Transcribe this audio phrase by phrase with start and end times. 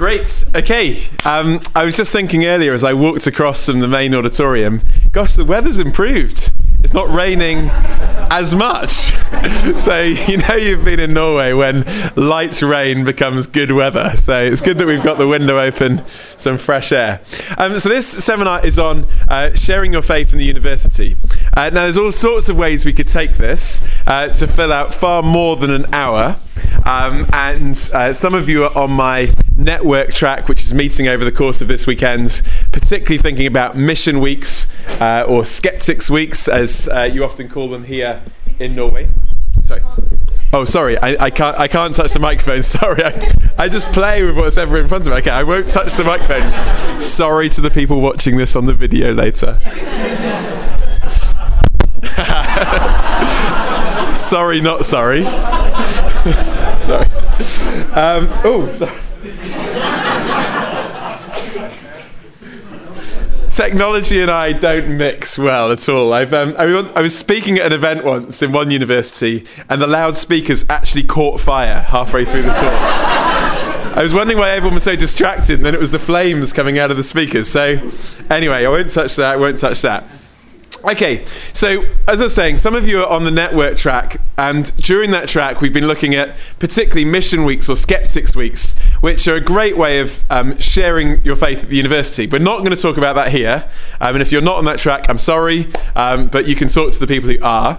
[0.00, 0.44] Great.
[0.56, 0.96] Okay.
[1.26, 4.80] Um, I was just thinking earlier as I walked across from the main auditorium,
[5.12, 6.52] gosh, the weather's improved.
[6.82, 7.68] It's not raining
[8.30, 8.88] as much.
[9.76, 11.84] so, you know, you've been in Norway when
[12.16, 14.12] light rain becomes good weather.
[14.16, 16.02] So, it's good that we've got the window open,
[16.38, 17.20] some fresh air.
[17.58, 21.18] Um, so, this seminar is on uh, sharing your faith in the university.
[21.54, 24.94] Uh, now, there's all sorts of ways we could take this uh, to fill out
[24.94, 26.38] far more than an hour.
[26.86, 31.24] Um, and uh, some of you are on my network track, which is meeting over
[31.24, 34.66] the course of this weekend, particularly thinking about mission weeks
[35.00, 38.22] uh, or skeptics weeks, as uh, you often call them here
[38.58, 39.08] in Norway.
[39.64, 39.82] Sorry.
[40.52, 41.56] Oh, sorry, I, I, can't.
[41.58, 42.62] I can't touch the microphone.
[42.62, 43.16] Sorry, I,
[43.56, 45.18] I just play with what's ever in front of me.
[45.18, 47.00] Okay, I won't touch the microphone.
[47.00, 49.60] Sorry to the people watching this on the video later.
[54.12, 55.22] sorry, not sorry.
[56.82, 57.06] sorry.
[57.92, 59.00] Um, oh, sorry.
[63.50, 66.12] Technology and I don't mix well at all.
[66.14, 66.64] I've, um, I,
[66.94, 71.40] I was speaking at an event once in one university, and the loudspeakers actually caught
[71.40, 72.72] fire halfway through the talk.
[73.96, 76.78] I was wondering why everyone was so distracted, and then it was the flames coming
[76.78, 77.50] out of the speakers.
[77.50, 77.76] So,
[78.30, 79.34] anyway, I won't touch that.
[79.34, 80.04] I won't touch that.
[80.82, 84.74] Okay, so as I was saying, some of you are on the network track, and
[84.78, 89.34] during that track, we've been looking at particularly mission weeks or skeptics weeks, which are
[89.34, 92.26] a great way of um, sharing your faith at the university.
[92.26, 93.68] We're not going to talk about that here,
[94.00, 96.92] um, and if you're not on that track, I'm sorry, um, but you can talk
[96.92, 97.78] to the people who are.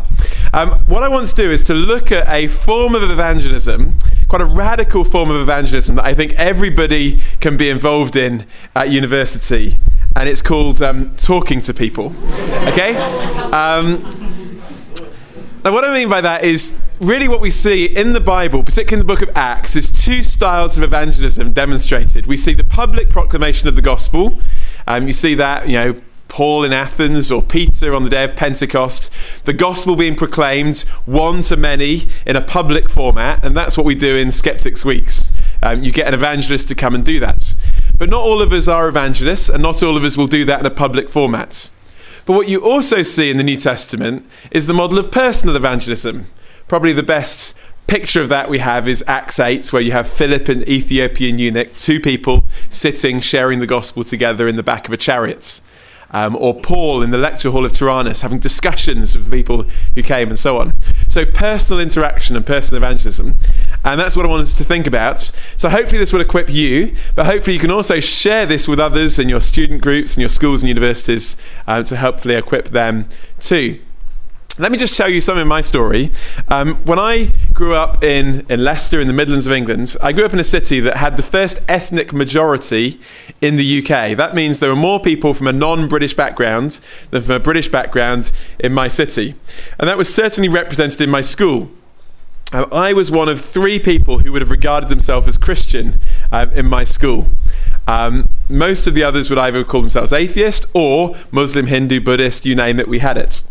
[0.54, 3.96] Um, what I want to do is to look at a form of evangelism,
[4.28, 8.92] quite a radical form of evangelism that I think everybody can be involved in at
[8.92, 9.80] university
[10.16, 12.14] and it's called um, Talking to People.
[12.68, 12.96] Okay?
[13.52, 14.22] Um,
[15.64, 19.02] now, what I mean by that is really what we see in the Bible, particularly
[19.02, 22.28] in the book of Acts, is two styles of evangelism demonstrated.
[22.28, 24.40] We see the public proclamation of the gospel.
[24.88, 26.02] Um, you see that, you know,
[26.32, 29.12] Paul in Athens or Peter on the day of Pentecost,
[29.44, 33.96] the gospel being proclaimed one to many in a public format, and that's what we
[33.96, 35.34] do in Skeptics Weeks.
[35.62, 37.54] Um, you get an evangelist to come and do that.
[38.02, 40.60] But not all of us are evangelists, and not all of us will do that
[40.60, 41.70] in a public format.
[42.26, 46.26] But what you also see in the New Testament is the model of personal evangelism.
[46.68, 50.50] Probably the best picture of that we have is Acts 8, where you have Philip
[50.50, 54.98] and Ethiopian eunuch, two people sitting sharing the gospel together in the back of a
[54.98, 55.62] chariot
[56.12, 59.64] um, or Paul in the lecture hall of Tyrannus having discussions with people
[59.96, 60.74] who came and so on.
[61.08, 63.36] So, personal interaction and personal evangelism.
[63.84, 65.32] And that's what I want us to think about.
[65.58, 69.20] So, hopefully, this will equip you, but hopefully, you can also share this with others
[69.20, 73.08] in your student groups and your schools and universities uh, to hopefully equip them
[73.40, 73.80] too.
[74.60, 76.12] Let me just tell you some of my story.
[76.50, 80.26] Um, when I grew up in, in Leicester, in the Midlands of England, I grew
[80.26, 83.00] up in a city that had the first ethnic majority
[83.40, 84.18] in the UK.
[84.18, 86.82] That means there were more people from a non British background
[87.12, 89.36] than from a British background in my city.
[89.80, 91.72] And that was certainly represented in my school.
[92.52, 96.52] Um, I was one of three people who would have regarded themselves as Christian um,
[96.52, 97.30] in my school.
[97.88, 102.54] Um, most of the others would either call themselves atheist or Muslim, Hindu, Buddhist, you
[102.54, 103.44] name it, we had it.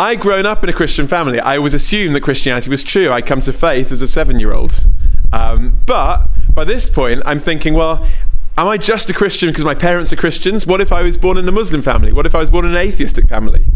[0.00, 1.40] I'd grown up in a Christian family.
[1.40, 3.12] I always assumed that Christianity was true.
[3.12, 4.86] I'd come to faith as a seven year old.
[5.30, 8.08] Um, but by this point, I'm thinking, well,
[8.56, 10.66] am I just a Christian because my parents are Christians?
[10.66, 12.12] What if I was born in a Muslim family?
[12.14, 13.66] What if I was born in an atheistic family?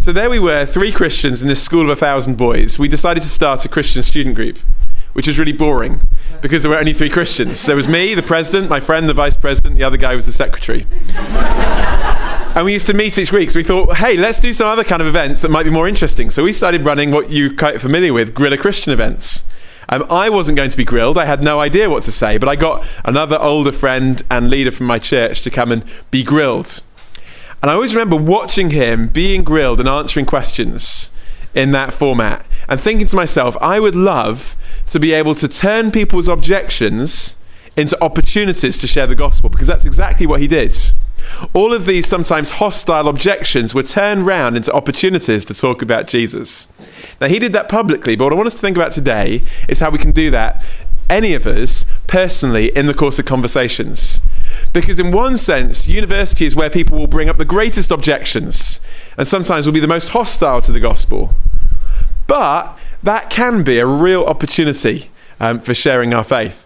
[0.00, 2.78] So there we were, three Christians in this school of a thousand boys.
[2.78, 4.58] We decided to start a Christian student group,
[5.14, 6.02] which was really boring
[6.42, 7.64] because there were only three Christians.
[7.64, 10.32] There was me, the president, my friend, the vice president, the other guy was the
[10.32, 10.84] secretary.
[12.56, 13.50] And we used to meet each week.
[13.50, 15.86] So we thought, hey, let's do some other kind of events that might be more
[15.86, 16.30] interesting.
[16.30, 19.44] So we started running what you're quite familiar with, Grill a Christian events.
[19.90, 21.18] Um, I wasn't going to be grilled.
[21.18, 24.70] I had no idea what to say, but I got another older friend and leader
[24.70, 26.80] from my church to come and be grilled.
[27.60, 31.10] And I always remember watching him being grilled and answering questions
[31.54, 34.56] in that format and thinking to myself, I would love
[34.86, 37.36] to be able to turn people's objections
[37.76, 40.74] into opportunities to share the gospel because that's exactly what he did.
[41.52, 46.68] All of these sometimes hostile objections were turned round into opportunities to talk about Jesus.
[47.20, 49.80] Now, he did that publicly, but what I want us to think about today is
[49.80, 50.64] how we can do that,
[51.08, 54.20] any of us, personally, in the course of conversations.
[54.72, 58.80] Because, in one sense, university is where people will bring up the greatest objections
[59.16, 61.34] and sometimes will be the most hostile to the gospel.
[62.26, 66.65] But that can be a real opportunity um, for sharing our faith.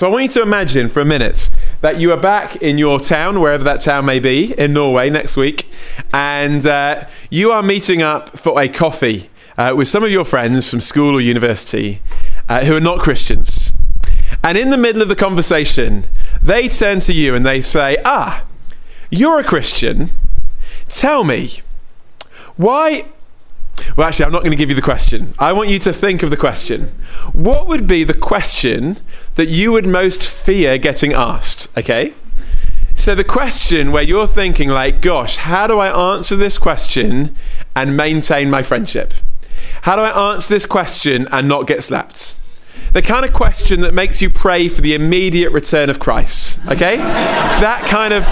[0.00, 1.50] So I want you to imagine for a minute
[1.82, 5.36] that you are back in your town, wherever that town may be, in Norway next
[5.36, 5.70] week,
[6.10, 10.70] and uh, you are meeting up for a coffee uh, with some of your friends
[10.70, 12.00] from school or university
[12.48, 13.72] uh, who are not Christians.
[14.42, 16.04] And in the middle of the conversation,
[16.42, 18.46] they turn to you and they say, Ah,
[19.10, 20.08] you're a Christian.
[20.88, 21.60] Tell me,
[22.56, 23.04] why?
[23.96, 25.34] Well, actually, I'm not going to give you the question.
[25.38, 26.90] I want you to think of the question.
[27.32, 28.98] What would be the question
[29.34, 31.68] that you would most fear getting asked?
[31.76, 32.14] Okay?
[32.94, 37.34] So, the question where you're thinking, like, gosh, how do I answer this question
[37.74, 39.14] and maintain my friendship?
[39.82, 42.38] How do I answer this question and not get slapped?
[42.92, 46.58] The kind of question that makes you pray for the immediate return of Christ.
[46.66, 46.96] Okay?
[46.96, 48.24] that kind of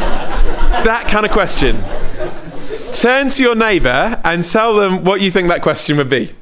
[0.84, 1.76] that kind of question.
[2.98, 6.32] Turn to your neighbor and tell them what you think that question would be.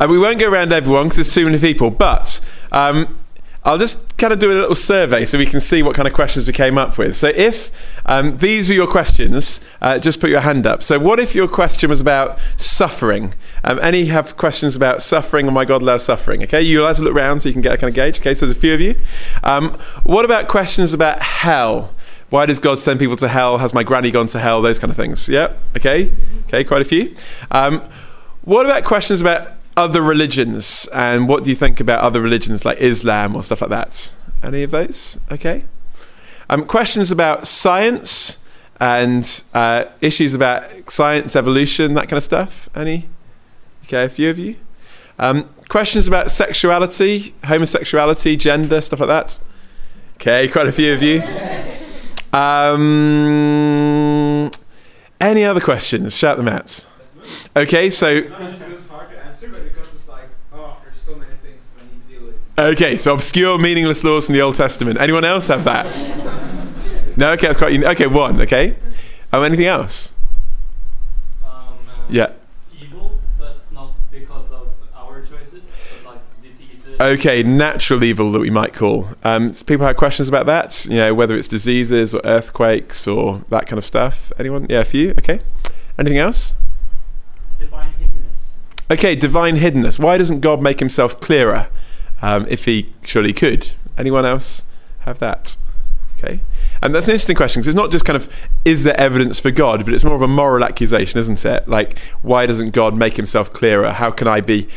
[0.00, 2.40] And we won't go around everyone because there's too many people, but
[2.72, 3.18] um,
[3.64, 6.14] I'll just kind of do a little survey so we can see what kind of
[6.14, 7.16] questions we came up with.
[7.16, 7.70] So, if
[8.06, 10.82] um, these were your questions, uh, just put your hand up.
[10.82, 13.34] So, what if your question was about suffering?
[13.64, 15.48] Um, any have questions about suffering?
[15.48, 16.42] Oh my God, allows suffering.
[16.44, 18.20] Okay, you allowed to look around so you can get a kind of gauge.
[18.20, 18.94] Okay, so there's a few of you.
[19.42, 21.94] Um, what about questions about hell?
[22.30, 23.58] Why does God send people to hell?
[23.58, 24.60] Has my granny gone to hell?
[24.60, 25.28] Those kind of things.
[25.28, 25.52] Yeah.
[25.76, 26.10] Okay.
[26.48, 26.64] Okay.
[26.64, 27.14] Quite a few.
[27.50, 27.82] Um,
[28.42, 32.80] what about questions about other religions and what do you think about other religions like
[32.80, 34.14] Islam or stuff like that?
[34.42, 35.18] Any of those?
[35.30, 35.64] Okay.
[36.48, 38.42] Um, questions about science
[38.80, 42.68] and uh, issues about science, evolution, that kind of stuff.
[42.74, 43.08] Any?
[43.84, 44.56] Okay, a few of you.
[45.18, 49.40] Um, questions about sexuality, homosexuality, gender, stuff like that.
[50.16, 51.22] Okay, quite a few of you.
[52.32, 52.90] Um,
[55.20, 56.16] any other questions?
[56.16, 56.86] Shout them out.
[57.56, 58.22] Okay, so.
[62.58, 64.98] Okay, so obscure, meaningless laws from the Old Testament.
[64.98, 65.92] Anyone else have that?
[67.14, 67.32] No.
[67.32, 67.82] Okay, that's quite.
[67.84, 68.40] Okay, one.
[68.40, 68.76] Okay.
[69.30, 70.14] Oh, anything else?
[71.44, 72.32] Um, uh, Yeah.
[72.80, 75.70] Evil, that's not because of our choices,
[76.04, 76.98] but like diseases.
[76.98, 79.08] Okay, natural evil that we might call.
[79.22, 80.86] Um, so people have questions about that.
[80.86, 84.32] You know, whether it's diseases or earthquakes or that kind of stuff.
[84.38, 84.66] Anyone?
[84.70, 85.10] Yeah, a few.
[85.10, 85.40] Okay.
[85.98, 86.56] Anything else?
[87.58, 88.58] Divine hiddenness.
[88.90, 89.98] Okay, divine hiddenness.
[89.98, 91.68] Why doesn't God make himself clearer
[92.22, 93.72] um, if he surely could?
[93.98, 94.64] Anyone else
[95.00, 95.56] have that?
[96.18, 96.40] Okay.
[96.82, 98.28] And that's an interesting question because it's not just kind of,
[98.64, 101.68] is there evidence for God, but it's more of a moral accusation, isn't it?
[101.68, 103.90] Like, why doesn't God make himself clearer?
[103.90, 104.68] How can I be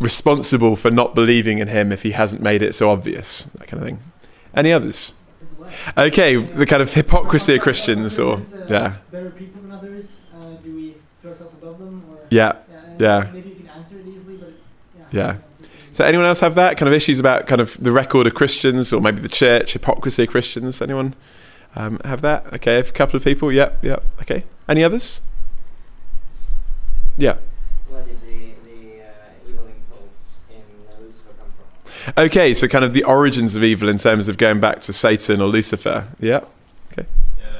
[0.00, 3.44] responsible for not believing in him if he hasn't made it so obvious?
[3.56, 4.00] That kind of thing.
[4.54, 5.14] Any others?
[5.96, 10.20] Okay, the kind of hypocrisy of Christians, or, yeah, Better people than others?
[10.34, 12.02] Uh, do we throw ourselves above them?
[12.30, 12.54] Yeah.
[12.98, 13.28] yeah.
[13.32, 14.52] Maybe you can answer it easily, but
[14.98, 15.04] yeah.
[15.12, 15.36] Yeah.
[15.92, 18.92] So anyone else have that kind of issues about kind of the record of Christians
[18.92, 20.80] or maybe the church hypocrisy of Christians?
[20.80, 21.14] Anyone
[21.74, 22.52] um, have that?
[22.54, 23.52] Okay, a couple of people.
[23.52, 24.04] Yep, yep.
[24.22, 24.44] Okay.
[24.68, 25.20] Any others?
[27.16, 27.38] Yeah.
[27.88, 30.62] Where did the, the uh, evil impulse in
[31.04, 31.52] Lucifer come
[32.04, 32.24] from?
[32.24, 35.40] Okay, so kind of the origins of evil in terms of going back to Satan
[35.40, 36.08] or Lucifer.
[36.20, 36.40] Yeah.
[36.96, 37.04] Yeah,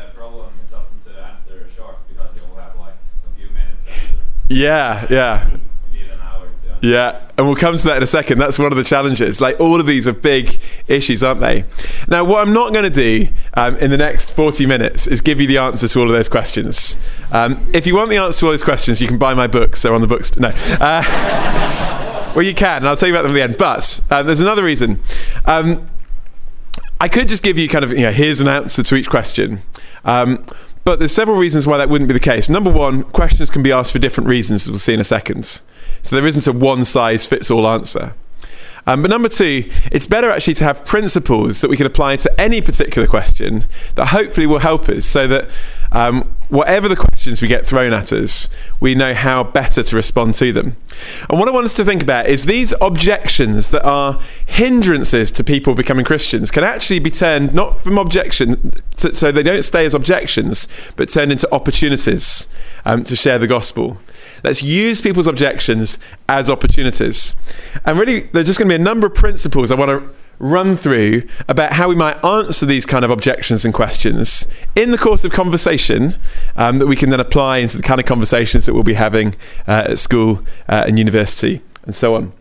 [0.07, 3.85] the problem is often to answer short because you all have like some few minutes
[4.09, 4.55] to.
[4.55, 5.51] Yeah, yeah.
[5.93, 6.70] You need an hour to answer.
[6.83, 8.39] Yeah, and we'll come to that in a second.
[8.39, 9.41] That's one of the challenges.
[9.41, 11.65] Like all of these are big issues, aren't they?
[12.09, 15.41] Now, what I'm not going to do um, in the next 40 minutes is give
[15.41, 16.97] you the answer to all of those questions.
[17.33, 19.83] Um, if you want the answer to all those questions, you can buy my books.
[19.83, 20.35] They're on the books.
[20.39, 20.49] No.
[20.81, 23.59] Uh, well, you can, and I'll tell you about them at the end.
[23.59, 25.01] But uh, there's another reason.
[25.45, 25.87] Um,
[26.99, 29.61] I could just give you kind of, you know, here's an answer to each question.
[30.05, 30.45] Um,
[30.85, 32.49] but there's several reasons why that wouldn't be the case.
[32.49, 35.61] Number one, questions can be asked for different reasons, as we'll see in a second.
[36.03, 38.15] So there isn't a one size fits all answer.
[38.87, 42.41] Um, but number two, it's better actually to have principles that we can apply to
[42.41, 43.65] any particular question
[43.95, 45.51] that hopefully will help us so that
[45.93, 48.49] um, whatever the questions we get thrown at us,
[48.81, 50.77] we know how better to respond to them.
[51.29, 55.45] And what I want us to think about is these objections that are hindrances to
[55.45, 59.85] people becoming Christians can actually be turned not from objection, to, so they don't stay
[59.85, 62.49] as objections, but turned into opportunities
[62.85, 63.99] um, to share the gospel.
[64.43, 67.35] Let's use people's objections as opportunities.
[67.85, 70.75] And really, there's just going to be a number of principles I want to run
[70.75, 75.23] through about how we might answer these kind of objections and questions in the course
[75.25, 76.15] of conversation
[76.57, 79.35] um, that we can then apply into the kind of conversations that we'll be having
[79.69, 82.33] uh, at school uh, and university and so on.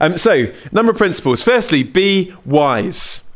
[0.00, 1.42] Um, so, number of principles.
[1.42, 3.28] Firstly, be wise.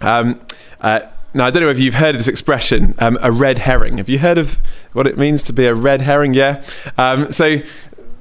[0.00, 0.40] Um,
[0.80, 1.00] uh,
[1.34, 3.98] now, I don't know if you've heard of this expression, um, a red herring.
[3.98, 4.58] Have you heard of
[4.96, 6.34] what it means to be a red herring?
[6.34, 6.64] Yeah.
[6.98, 7.60] Um, so,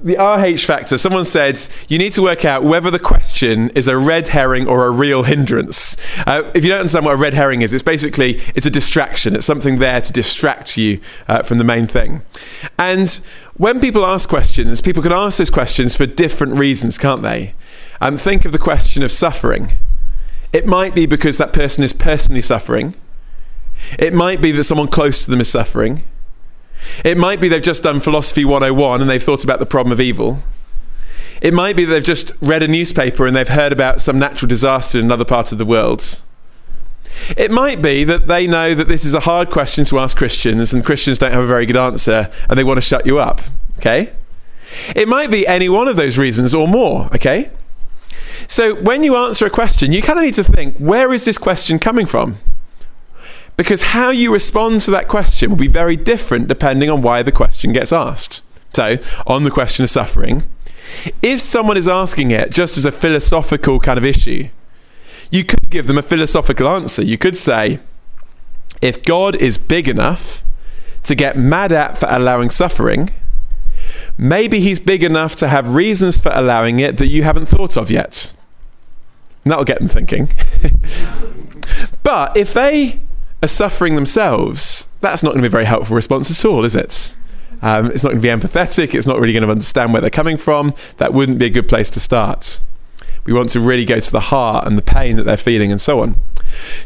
[0.03, 3.97] the RH factor, someone said you need to work out whether the question is a
[3.97, 5.97] red herring or a real hindrance.
[6.27, 9.35] Uh, if you don't understand what a red herring is, it's basically it's a distraction.
[9.35, 12.21] It's something there to distract you uh, from the main thing.
[12.77, 13.09] And
[13.55, 17.53] when people ask questions, people can ask those questions for different reasons, can't they?
[17.99, 19.71] Um, think of the question of suffering.
[20.53, 22.93] It might be because that person is personally suffering.
[23.97, 26.03] It might be that someone close to them is suffering.
[27.03, 29.99] It might be they've just done Philosophy 101 and they've thought about the problem of
[29.99, 30.41] evil.
[31.41, 34.97] It might be they've just read a newspaper and they've heard about some natural disaster
[34.99, 36.21] in another part of the world.
[37.37, 40.73] It might be that they know that this is a hard question to ask Christians
[40.73, 43.41] and Christians don't have a very good answer and they want to shut you up.
[43.79, 44.13] Okay?
[44.95, 47.05] It might be any one of those reasons or more.
[47.15, 47.49] Okay?
[48.47, 51.37] So when you answer a question, you kind of need to think where is this
[51.37, 52.37] question coming from?
[53.57, 57.31] Because how you respond to that question will be very different depending on why the
[57.31, 58.41] question gets asked.
[58.73, 60.43] So, on the question of suffering,
[61.21, 64.49] if someone is asking it just as a philosophical kind of issue,
[65.31, 67.03] you could give them a philosophical answer.
[67.03, 67.79] You could say,
[68.81, 70.43] if God is big enough
[71.03, 73.11] to get mad at for allowing suffering,
[74.17, 77.89] maybe he's big enough to have reasons for allowing it that you haven't thought of
[77.89, 78.33] yet.
[79.43, 80.29] And that'll get them thinking.
[82.03, 82.99] but if they
[83.45, 86.75] are suffering themselves, that's not going to be a very helpful response at all, is
[86.75, 87.15] it?
[87.61, 88.93] Um, it's not going to be empathetic.
[88.93, 90.73] It's not really going to understand where they're coming from.
[90.97, 92.61] That wouldn't be a good place to start.
[93.23, 95.81] We want to really go to the heart and the pain that they're feeling and
[95.81, 96.17] so on.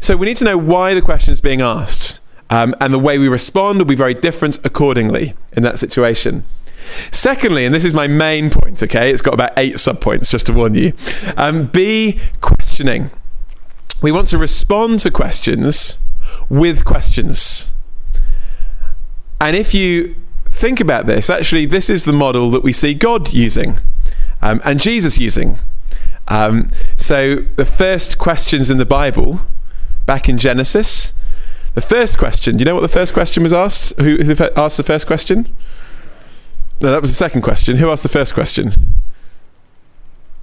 [0.00, 2.20] So we need to know why the question is being asked.
[2.48, 6.44] Um, and the way we respond will be very different accordingly in that situation.
[7.10, 10.52] Secondly, and this is my main point, okay, it's got about eight subpoints just to
[10.52, 10.92] warn you.
[11.36, 13.10] Um, be questioning.
[14.02, 15.98] We want to respond to questions
[16.48, 17.72] with questions.
[19.40, 20.16] And if you
[20.50, 23.78] think about this, actually, this is the model that we see God using
[24.42, 25.58] um, and Jesus using.
[26.28, 29.40] Um, so, the first questions in the Bible,
[30.06, 31.12] back in Genesis,
[31.74, 33.98] the first question, do you know what the first question was asked?
[33.98, 35.48] Who, who asked the first question?
[36.80, 37.76] No, that was the second question.
[37.76, 38.72] Who asked the first question?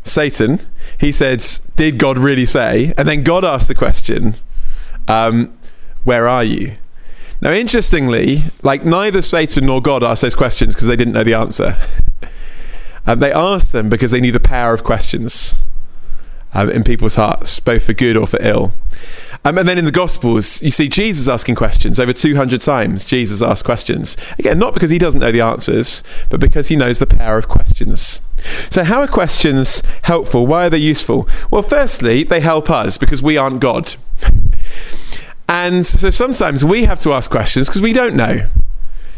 [0.03, 0.59] Satan.
[0.99, 2.93] He said, Did God really say?
[2.97, 4.35] And then God asked the question,
[5.07, 5.56] um,
[6.07, 6.77] Where are you?
[7.41, 11.33] Now, interestingly, like neither Satan nor God asked those questions because they didn't know the
[11.33, 11.75] answer.
[13.05, 15.63] um, they asked them because they knew the power of questions
[16.53, 18.71] um, in people's hearts, both for good or for ill.
[19.43, 21.99] Um, and then in the Gospels, you see Jesus asking questions.
[21.99, 24.15] Over 200 times, Jesus asks questions.
[24.39, 27.49] Again, not because he doesn't know the answers, but because he knows the power of
[27.49, 28.21] questions.
[28.69, 30.47] So, how are questions helpful?
[30.47, 31.27] Why are they useful?
[31.51, 33.97] Well, firstly, they help us because we aren't God.
[35.49, 38.47] And so sometimes we have to ask questions because we don't know.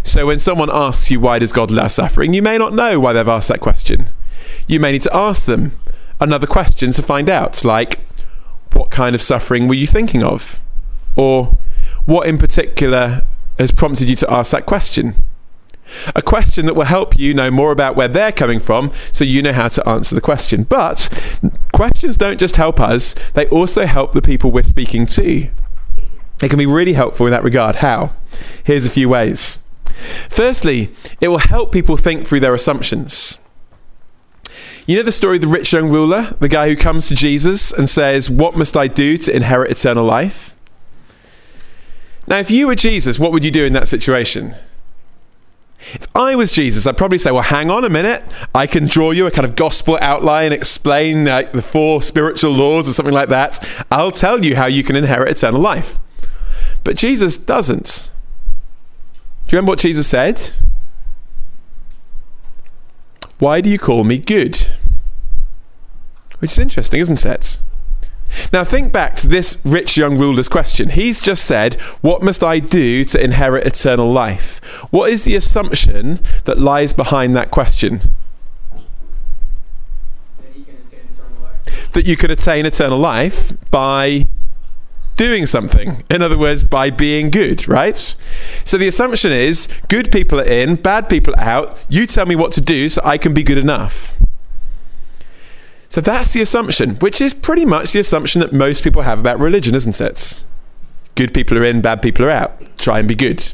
[0.03, 3.13] So when someone asks you, why does God allow suffering, you may not know why
[3.13, 4.07] they've asked that question.
[4.67, 5.77] You may need to ask them
[6.19, 7.99] another question to find out, like,
[8.73, 10.59] what kind of suffering were you thinking of?
[11.15, 11.57] Or
[12.05, 13.23] what in particular
[13.57, 15.15] has prompted you to ask that question?
[16.15, 19.41] A question that will help you know more about where they're coming from so you
[19.41, 20.63] know how to answer the question.
[20.63, 21.09] But
[21.73, 25.49] questions don't just help us, they also help the people we're speaking to.
[26.41, 27.77] It can be really helpful in that regard.
[27.77, 28.13] How?
[28.63, 29.59] Here's a few ways.
[30.29, 33.37] Firstly, it will help people think through their assumptions.
[34.87, 37.71] You know the story of the rich young ruler, the guy who comes to Jesus
[37.71, 40.55] and says, What must I do to inherit eternal life?
[42.27, 44.55] Now, if you were Jesus, what would you do in that situation?
[45.79, 48.23] If I was Jesus, I'd probably say, Well, hang on a minute.
[48.55, 52.51] I can draw you a kind of gospel outline, and explain like, the four spiritual
[52.51, 53.63] laws or something like that.
[53.91, 55.99] I'll tell you how you can inherit eternal life.
[56.83, 58.11] But Jesus doesn't.
[59.47, 60.51] Do you remember what Jesus said?
[63.39, 64.67] Why do you call me good?
[66.39, 67.59] Which is interesting, isn't it?
[68.53, 70.89] Now, think back to this rich young ruler's question.
[70.89, 74.63] He's just said, What must I do to inherit eternal life?
[74.91, 78.01] What is the assumption that lies behind that question?
[80.37, 81.91] That you can attain eternal life.
[81.93, 84.25] That you can attain eternal life by
[85.19, 86.01] doing something.
[86.09, 87.97] In other words, by being good, right?
[87.97, 91.77] So the assumption is good people are in, bad people are out.
[91.89, 94.17] You tell me what to do so I can be good enough.
[95.89, 99.39] So that's the assumption, which is pretty much the assumption that most people have about
[99.39, 100.45] religion, isn't it?
[101.15, 102.77] Good people are in, bad people are out.
[102.77, 103.53] Try and be good.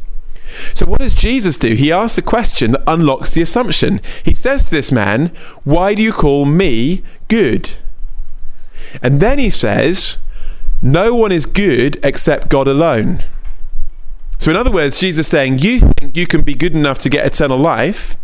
[0.75, 1.73] So, what does Jesus do?
[1.73, 3.99] He asks a question that unlocks the assumption.
[4.23, 5.31] He says to this man,
[5.63, 7.71] Why do you call me good?
[9.01, 10.19] And then he says,
[10.85, 13.23] No one is good except God alone.
[14.37, 17.09] So, in other words, Jesus is saying, You think you can be good enough to
[17.09, 18.17] get eternal life,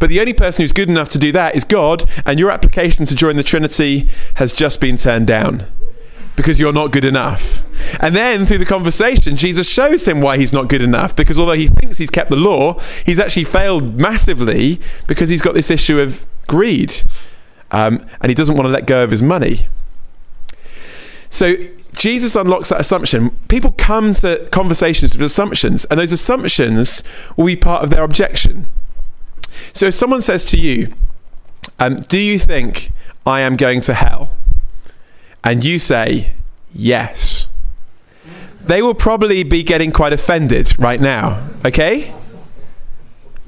[0.00, 3.04] But the only person who's good enough to do that is God, and your application
[3.06, 5.66] to join the Trinity has just been turned down
[6.34, 7.64] because you're not good enough.
[8.00, 11.52] And then through the conversation, Jesus shows him why he's not good enough because although
[11.52, 16.00] he thinks he's kept the law, he's actually failed massively because he's got this issue
[16.00, 17.04] of greed
[17.70, 19.68] um, and he doesn't want to let go of his money.
[21.30, 21.56] So
[21.96, 23.30] Jesus unlocks that assumption.
[23.48, 27.02] People come to conversations with assumptions, and those assumptions
[27.36, 28.66] will be part of their objection.
[29.72, 30.94] So if someone says to you,
[31.78, 32.90] um, Do you think
[33.26, 34.32] I am going to hell?
[35.44, 36.32] And you say,
[36.72, 37.48] Yes.
[38.64, 42.14] They will probably be getting quite offended right now, okay?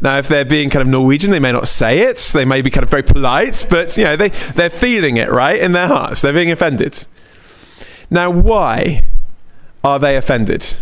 [0.01, 2.17] Now, if they're being kind of Norwegian, they may not say it.
[2.33, 5.61] They may be kind of very polite, but you know they they're feeling it right
[5.61, 6.23] in their hearts.
[6.23, 7.07] They're being offended.
[8.11, 9.05] Now, why
[9.85, 10.77] are they offended?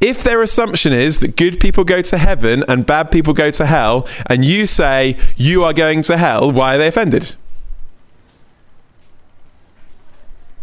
[0.00, 3.66] If their assumption is that good people go to heaven and bad people go to
[3.66, 7.36] hell, and you say you are going to hell, why are they offended?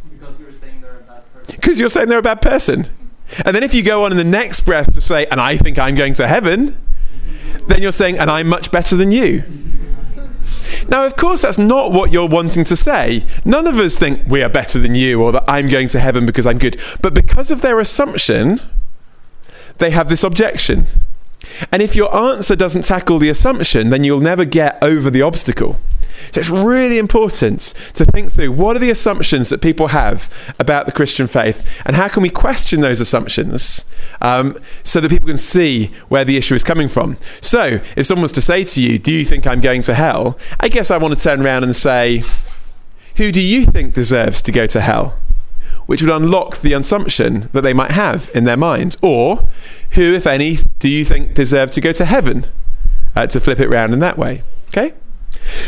[0.10, 1.56] Because you're saying they're a bad person.
[1.56, 2.88] Because you're saying they're a bad person.
[3.46, 5.80] And then if you go on in the next breath to say, and I think
[5.80, 6.78] I'm going to heaven,
[7.68, 9.44] then you're saying, and I'm much better than you.
[10.88, 13.24] Now, of course, that's not what you're wanting to say.
[13.44, 16.26] None of us think we are better than you or that I'm going to heaven
[16.26, 16.80] because I'm good.
[17.02, 18.60] But because of their assumption,
[19.78, 20.86] they have this objection.
[21.72, 25.78] And if your answer doesn't tackle the assumption, then you'll never get over the obstacle.
[26.32, 27.62] So it's really important
[27.94, 31.96] to think through what are the assumptions that people have about the Christian faith and
[31.96, 33.86] how can we question those assumptions
[34.22, 37.18] um, so that people can see where the issue is coming from.
[37.42, 40.38] So if someone was to say to you, Do you think I'm going to hell?
[40.60, 42.24] I guess I want to turn around and say,
[43.18, 45.20] Who do you think deserves to go to hell?
[45.86, 48.98] Which would unlock the assumption that they might have in their mind.
[49.02, 49.48] Or,
[49.92, 52.46] who, if any, do you think deserve to go to heaven?
[53.16, 54.42] Uh, to flip it round in that way.
[54.70, 54.94] Okay?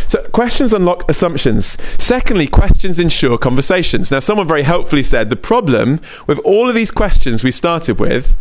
[0.08, 1.78] So, questions unlock assumptions.
[2.02, 4.12] Secondly, questions ensure conversations.
[4.12, 8.36] Now, someone very helpfully said the problem with all of these questions we started with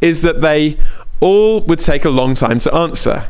[0.00, 0.76] is that they
[1.20, 3.28] all would take a long time to answer.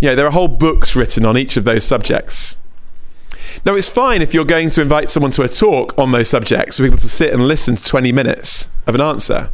[0.00, 2.56] You know, there are whole books written on each of those subjects.
[3.64, 6.76] Now, it's fine if you're going to invite someone to a talk on those subjects
[6.76, 9.50] for people to sit and listen to 20 minutes of an answer.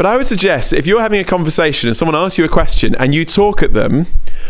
[0.00, 2.94] But I would suggest if you're having a conversation and someone asks you a question
[2.94, 4.06] and you talk at them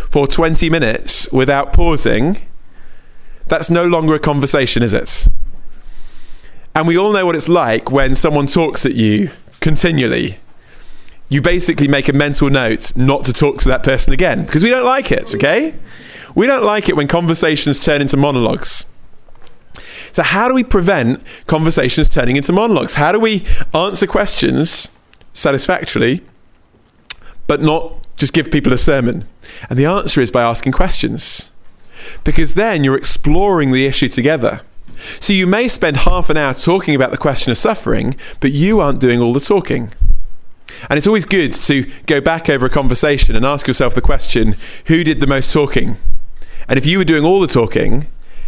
[0.09, 2.39] for 20 minutes without pausing,
[3.47, 5.27] that's no longer a conversation, is it?
[6.73, 10.39] And we all know what it's like when someone talks at you continually.
[11.29, 14.71] You basically make a mental note not to talk to that person again because we
[14.71, 15.75] don't like it, okay?
[16.37, 18.85] We don't like it when conversations turn into monologues.
[20.13, 22.95] So, how do we prevent conversations turning into monologues?
[22.95, 24.91] How do we answer questions
[25.33, 26.23] satisfactorily,
[27.47, 29.27] but not just give people a sermon?
[29.69, 31.53] And the answer is by asking questions.
[32.25, 34.63] Because then you're exploring the issue together.
[35.19, 38.81] So you may spend half an hour talking about the question of suffering, but you
[38.81, 39.91] aren't doing all the talking.
[40.89, 44.57] And it's always good to go back over a conversation and ask yourself the question
[44.87, 45.97] who did the most talking?
[46.69, 48.07] And if you were doing all the talking,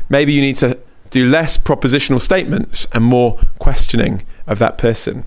[0.08, 0.78] maybe you need to
[1.10, 5.24] do less propositional statements and more questioning of that person.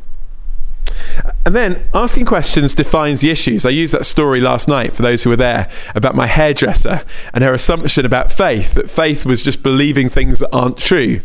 [1.46, 3.66] And then asking questions defines the issues.
[3.66, 7.04] I used that story last night for those who were there about my hairdresser
[7.34, 11.22] and her assumption about faith, that faith was just believing things that aren't true.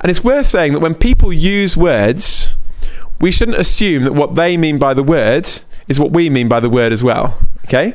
[0.00, 2.56] And it's worth saying that when people use words,
[3.20, 5.48] we shouldn't assume that what they mean by the word
[5.88, 7.38] is what we mean by the word as well.
[7.66, 7.94] Okay?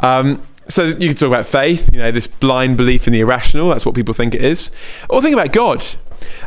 [0.00, 3.68] Um, so you can talk about faith, you know, this blind belief in the irrational,
[3.68, 4.70] that's what people think it is.
[5.08, 5.84] Or think about God.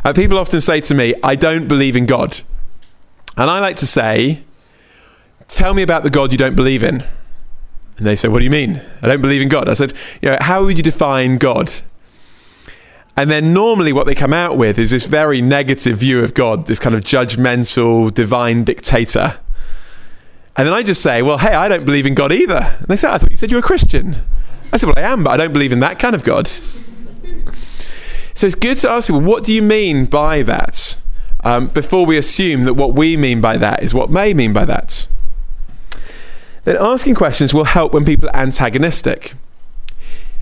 [0.04, 2.42] Uh, people often say to me, I don't believe in God.
[3.38, 4.42] And I like to say,
[5.46, 7.04] tell me about the God you don't believe in.
[7.96, 8.82] And they say, what do you mean?
[9.00, 9.68] I don't believe in God.
[9.68, 11.72] I said, you know, how would you define God?
[13.16, 16.66] And then normally what they come out with is this very negative view of God,
[16.66, 19.38] this kind of judgmental, divine dictator.
[20.56, 22.76] And then I just say, well, hey, I don't believe in God either.
[22.78, 24.16] And they say, I thought you said you were a Christian.
[24.72, 26.48] I said, well, I am, but I don't believe in that kind of God.
[28.34, 31.00] So it's good to ask people, what do you mean by that?
[31.48, 34.66] Um, before we assume that what we mean by that is what they mean by
[34.66, 35.06] that.
[36.64, 39.32] Then asking questions will help when people are antagonistic.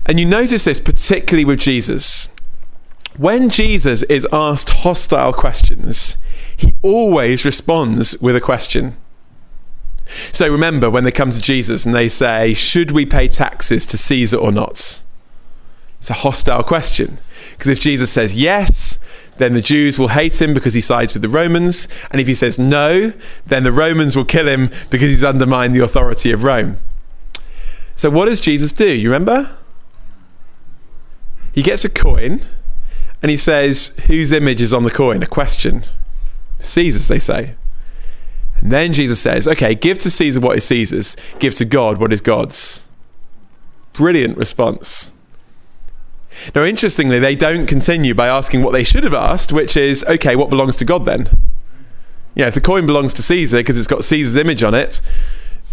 [0.05, 2.27] And you notice this particularly with Jesus.
[3.15, 6.17] When Jesus is asked hostile questions,
[6.57, 8.97] he always responds with a question.
[10.33, 13.97] So remember when they come to Jesus and they say, Should we pay taxes to
[13.97, 15.03] Caesar or not?
[15.99, 17.19] It's a hostile question.
[17.51, 18.99] Because if Jesus says yes,
[19.37, 21.87] then the Jews will hate him because he sides with the Romans.
[22.11, 23.13] And if he says no,
[23.45, 26.77] then the Romans will kill him because he's undermined the authority of Rome.
[27.95, 28.87] So, what does Jesus do?
[28.87, 29.55] You remember?
[31.51, 32.41] He gets a coin
[33.21, 35.23] and he says, Whose image is on the coin?
[35.23, 35.83] A question.
[36.57, 37.55] Caesar's, they say.
[38.57, 42.13] And then Jesus says, Okay, give to Caesar what is Caesar's, give to God what
[42.13, 42.87] is God's.
[43.93, 45.11] Brilliant response.
[46.53, 50.35] Now, interestingly, they don't continue by asking what they should have asked, which is, Okay,
[50.35, 51.29] what belongs to God then?
[52.35, 55.01] Yeah, if the coin belongs to Caesar because it's got Caesar's image on it,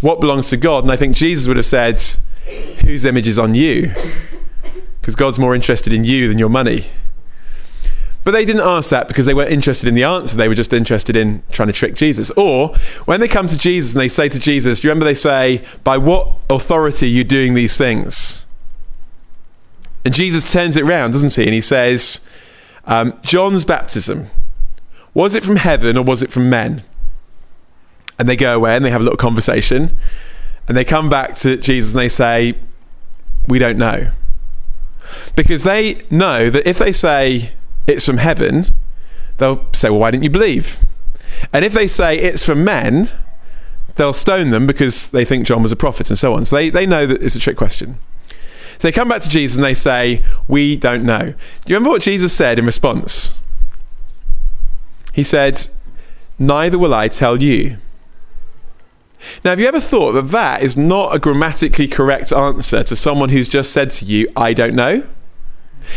[0.01, 0.83] what belongs to God?
[0.83, 1.99] And I think Jesus would have said,
[2.81, 3.93] Whose image is on you?
[4.99, 6.87] Because God's more interested in you than your money.
[8.23, 10.35] But they didn't ask that because they weren't interested in the answer.
[10.35, 12.31] They were just interested in trying to trick Jesus.
[12.31, 12.69] Or
[13.05, 15.63] when they come to Jesus and they say to Jesus, Do you remember they say,
[15.83, 18.44] By what authority are you doing these things?
[20.05, 21.43] And Jesus turns it round, doesn't he?
[21.43, 22.21] And he says,
[22.85, 24.27] um, John's baptism,
[25.15, 26.83] was it from heaven or was it from men?
[28.19, 29.97] And they go away and they have a little conversation.
[30.67, 32.55] And they come back to Jesus and they say,
[33.47, 34.11] We don't know.
[35.35, 37.51] Because they know that if they say
[37.87, 38.67] it's from heaven,
[39.37, 40.79] they'll say, Well, why didn't you believe?
[41.51, 43.09] And if they say it's from men,
[43.95, 46.45] they'll stone them because they think John was a prophet and so on.
[46.45, 47.97] So they, they know that it's a trick question.
[48.77, 51.19] So they come back to Jesus and they say, We don't know.
[51.21, 51.33] Do
[51.67, 53.43] you remember what Jesus said in response?
[55.13, 55.67] He said,
[56.37, 57.77] Neither will I tell you.
[59.43, 63.29] Now, have you ever thought that that is not a grammatically correct answer to someone
[63.29, 65.03] who's just said to you, I don't know?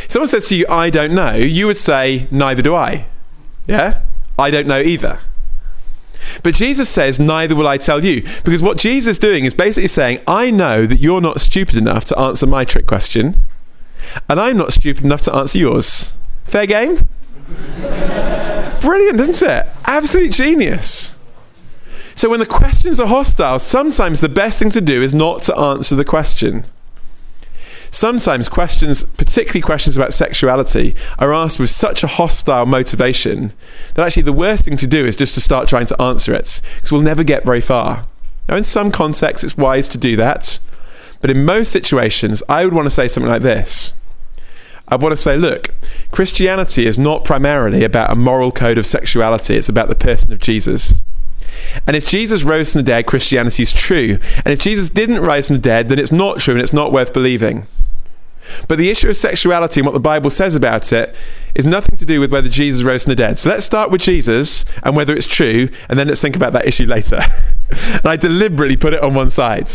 [0.06, 3.06] Someone says to you, I don't know, you would say, Neither do I.
[3.66, 4.02] Yeah?
[4.38, 5.20] I don't know either.
[6.42, 8.22] But Jesus says, Neither will I tell you.
[8.44, 12.04] Because what Jesus is doing is basically saying, I know that you're not stupid enough
[12.06, 13.40] to answer my trick question,
[14.28, 16.14] and I'm not stupid enough to answer yours.
[16.44, 17.06] Fair game?
[18.80, 19.66] Brilliant, isn't it?
[19.84, 21.16] Absolute genius.
[22.14, 25.56] So when the questions are hostile, sometimes the best thing to do is not to
[25.56, 26.64] answer the question.
[27.90, 33.52] Sometimes questions, particularly questions about sexuality, are asked with such a hostile motivation
[33.94, 36.60] that actually the worst thing to do is just to start trying to answer it,
[36.76, 38.06] because we'll never get very far.
[38.48, 40.58] Now, in some contexts, it's wise to do that,
[41.20, 43.92] but in most situations, I would want to say something like this.
[44.90, 45.74] I want to say, look,
[46.12, 50.38] Christianity is not primarily about a moral code of sexuality, it's about the person of
[50.38, 51.04] Jesus.
[51.86, 54.18] And if Jesus rose from the dead, Christianity is true.
[54.44, 56.92] And if Jesus didn't rise from the dead, then it's not true and it's not
[56.92, 57.66] worth believing.
[58.68, 61.14] But the issue of sexuality and what the Bible says about it
[61.54, 63.38] is nothing to do with whether Jesus rose from the dead.
[63.38, 66.66] So let's start with Jesus and whether it's true, and then let's think about that
[66.66, 67.20] issue later.
[67.70, 69.70] and I deliberately put it on one side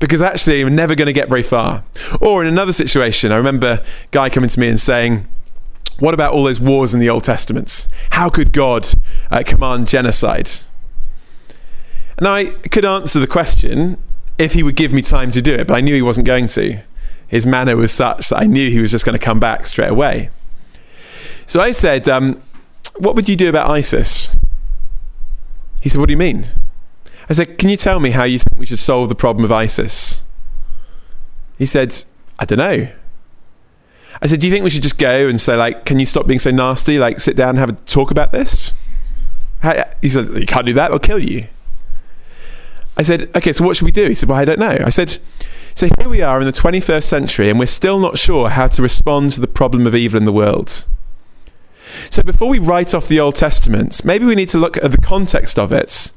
[0.00, 1.84] because actually we're never going to get very far.
[2.20, 5.26] Or in another situation, I remember a guy coming to me and saying,
[5.98, 7.88] What about all those wars in the Old Testaments?
[8.10, 8.88] How could God
[9.30, 10.50] uh, command genocide?
[12.16, 13.98] And I could answer the question
[14.38, 16.48] if he would give me time to do it, but I knew he wasn't going
[16.48, 16.80] to.
[17.28, 19.90] His manner was such that I knew he was just going to come back straight
[19.90, 20.30] away.
[21.46, 22.42] So I said, um,
[22.96, 24.34] What would you do about ISIS?
[25.82, 26.46] He said, What do you mean?
[27.28, 29.52] I said, Can you tell me how you think we should solve the problem of
[29.52, 30.24] ISIS?
[31.58, 32.04] He said,
[32.38, 32.88] I don't know.
[34.22, 36.26] I said, Do you think we should just go and say, like, can you stop
[36.26, 36.98] being so nasty?
[36.98, 38.72] Like, sit down and have a talk about this?
[40.00, 41.46] He said, You can't do that, they'll kill you.
[42.98, 44.08] I said, Okay, so what should we do?
[44.08, 44.76] He said, Well, I don't know.
[44.84, 45.18] I said,
[45.74, 48.82] So here we are in the 21st century, and we're still not sure how to
[48.82, 50.86] respond to the problem of evil in the world.
[52.10, 54.98] So before we write off the Old Testament, maybe we need to look at the
[54.98, 56.12] context of it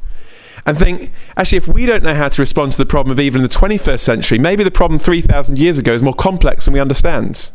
[0.66, 3.38] and think, actually, if we don't know how to respond to the problem of evil
[3.40, 6.80] in the 21st century, maybe the problem 3,000 years ago is more complex than we
[6.80, 7.52] understand.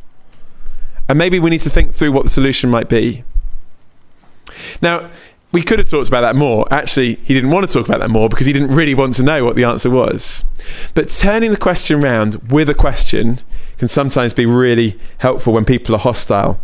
[1.08, 3.22] And maybe we need to think through what the solution might be.
[4.82, 5.04] Now,
[5.52, 6.66] we could have talked about that more.
[6.70, 9.22] Actually, he didn't want to talk about that more because he didn't really want to
[9.22, 10.44] know what the answer was.
[10.94, 13.38] But turning the question round with a question
[13.78, 16.60] can sometimes be really helpful when people are hostile.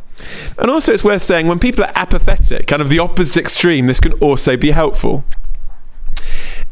[0.59, 4.01] And also, it's worth saying when people are apathetic, kind of the opposite extreme, this
[4.01, 5.25] can also be helpful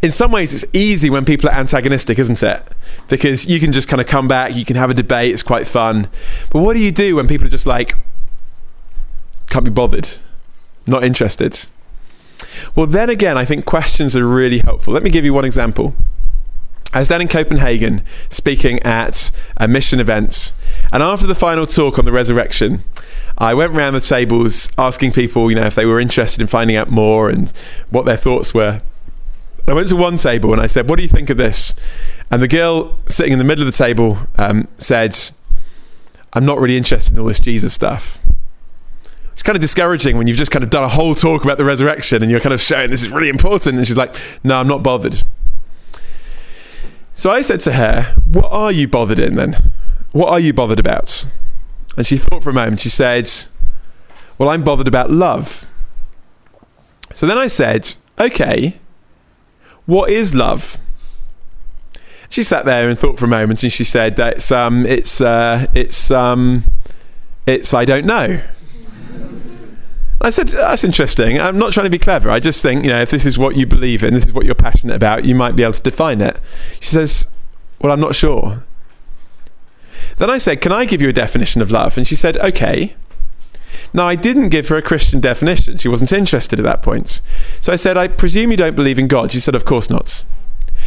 [0.03, 2.63] in some ways it's easy when people are antagonistic isn't it
[3.09, 5.67] because you can just kind of come back you can have a debate it's quite
[5.67, 6.09] fun
[6.51, 7.95] but what do you do when people are just like
[9.49, 10.09] can't be bothered
[10.87, 11.67] not interested
[12.75, 15.95] well then again i think questions are really helpful let me give you one example
[16.93, 20.51] I was down in Copenhagen speaking at a mission event,
[20.93, 22.81] and after the final talk on the resurrection,
[23.39, 26.75] I went around the tables asking people, you know, if they were interested in finding
[26.75, 27.53] out more and
[27.91, 28.83] what their thoughts were.
[29.69, 31.75] I went to one table and I said, What do you think of this?
[32.31, 35.17] And the girl sitting in the middle of the table um, said,
[36.33, 38.19] I'm not really interested in all this Jesus stuff.
[39.41, 41.65] It's kind of discouraging when you've just kind of done a whole talk about the
[41.65, 43.79] resurrection and you're kind of showing this is really important.
[43.79, 45.23] And she's like, No, I'm not bothered.
[47.15, 49.57] So I said to her, What are you bothered in then?
[50.13, 51.27] What are you bothered about?
[51.97, 52.81] And she thought for a moment.
[52.81, 53.31] She said,
[54.37, 55.65] Well, I'm bothered about love.
[57.15, 58.75] So then I said, Okay,
[59.87, 60.77] what is love?
[62.29, 65.67] She sat there and thought for a moment, and she said, "It's um, it's uh,
[65.75, 66.65] it's um,
[67.47, 68.41] it's I don't know."
[70.21, 71.41] I said, oh, "That's interesting.
[71.41, 72.31] I'm not trying to be clever.
[72.31, 74.45] I just think, you know, if this is what you believe in, this is what
[74.45, 76.41] you're passionate about, you might be able to define it."
[76.75, 77.29] She says,
[77.81, 78.65] "Well, I'm not sure."
[80.19, 82.95] Then I said, "Can I give you a definition of love?" And she said, "Okay."
[83.93, 85.77] Now, I didn't give her a Christian definition.
[85.77, 87.23] She wasn't interested at that point.
[87.61, 89.33] So I said, I presume you don't believe in God.
[89.33, 90.23] She said, Of course not.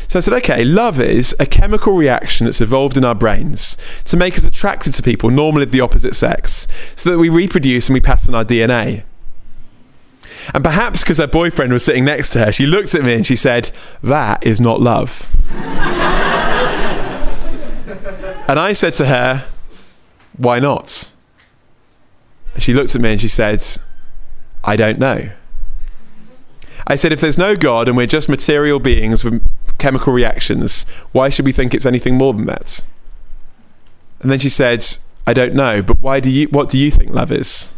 [0.08, 4.17] So I said, okay, love is a chemical reaction that's evolved in our brains to
[4.17, 7.93] make us attracted to people, normally of the opposite sex, so that we reproduce and
[7.93, 9.04] we pass on our DNA.
[10.53, 13.25] And perhaps because her boyfriend was sitting next to her, she looked at me and
[13.25, 15.29] she said, That is not love.
[18.47, 19.47] and I said to her,
[20.38, 21.12] Why not?
[22.59, 23.63] She looked at me and she said,
[24.63, 25.31] I don't know.
[26.86, 29.45] I said, if there's no God and we're just material beings with
[29.77, 32.83] chemical reactions, why should we think it's anything more than that?
[34.21, 34.86] And then she said,
[35.25, 37.73] I don't know, but why do you what do you think love is?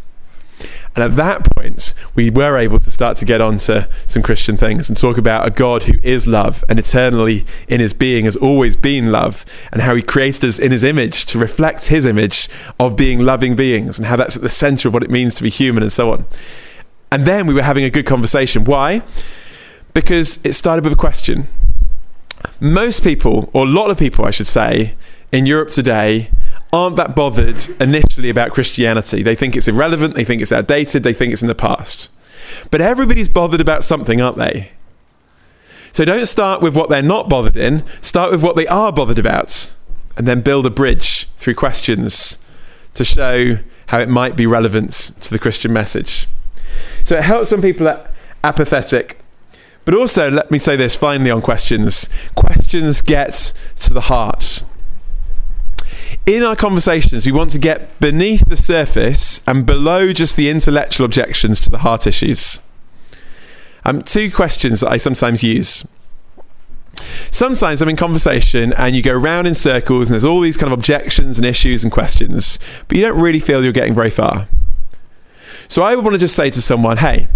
[0.96, 4.88] And at that point, we were able to start to get onto some Christian things
[4.88, 8.78] and talk about a God who is love and eternally in his being has always
[8.78, 12.48] been love, and how he created us in his image to reflect his image
[12.80, 15.44] of being loving beings, and how that's at the center of what it means to
[15.44, 16.26] be human, and so on.
[17.12, 18.64] And then we were having a good conversation.
[18.64, 19.02] Why?
[19.94, 21.48] Because it started with a question.
[22.62, 24.96] Most people, or a lot of people, I should say,
[25.32, 26.30] in Europe today
[26.76, 29.24] aren't that bothered initially about Christianity.
[29.24, 32.12] They think it's irrelevant, they think it's outdated, they think it's in the past.
[32.70, 34.72] But everybody's bothered about something, aren't they?
[35.94, 39.18] So don't start with what they're not bothered in, start with what they are bothered
[39.18, 39.74] about,
[40.18, 42.40] and then build a bridge through questions
[42.94, 46.28] to show how it might be relevant to the Christian message.
[47.06, 48.12] So it helps when people are
[48.44, 49.20] apathetic.
[49.86, 54.64] But also, let me say this finally on questions questions get to the heart
[56.26, 61.06] in our conversations, we want to get beneath the surface and below just the intellectual
[61.06, 62.62] objections to the heart issues.
[63.84, 65.88] Um, two questions that I sometimes use.
[67.30, 70.72] Sometimes I'm in conversation and you go round in circles and there's all these kind
[70.72, 72.58] of objections and issues and questions,
[72.88, 74.48] but you don't really feel you're getting very far.
[75.68, 77.28] So I would want to just say to someone, hey,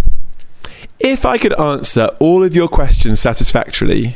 [0.99, 4.15] if I could answer all of your questions satisfactorily,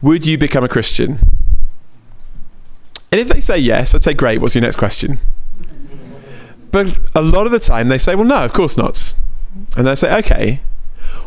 [0.00, 1.18] would you become a Christian?
[3.10, 5.18] And if they say yes, I'd say, great, what's your next question?
[6.70, 9.14] But a lot of the time they say, well, no, of course not.
[9.76, 10.60] And I say, okay,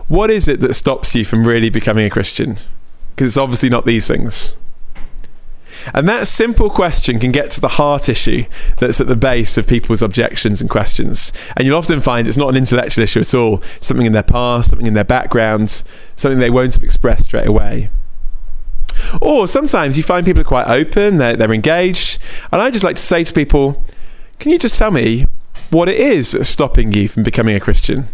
[0.08, 2.58] what is it that stops you from really becoming a Christian?
[3.12, 4.56] Because it's obviously not these things.
[5.94, 8.46] And that simple question can get to the heart issue
[8.78, 11.34] that's at the base of people's objections and questions.
[11.58, 14.70] And you'll often find it's not an intellectual issue at all, something in their past,
[14.70, 15.84] something in their background,
[16.16, 17.90] something they won't have expressed straight away.
[19.22, 22.20] Or sometimes you find people are quite open, they're, they're engaged.
[22.52, 23.84] And I just like to say to people,
[24.40, 25.26] can you just tell me
[25.70, 28.06] what it is stopping you from becoming a Christian?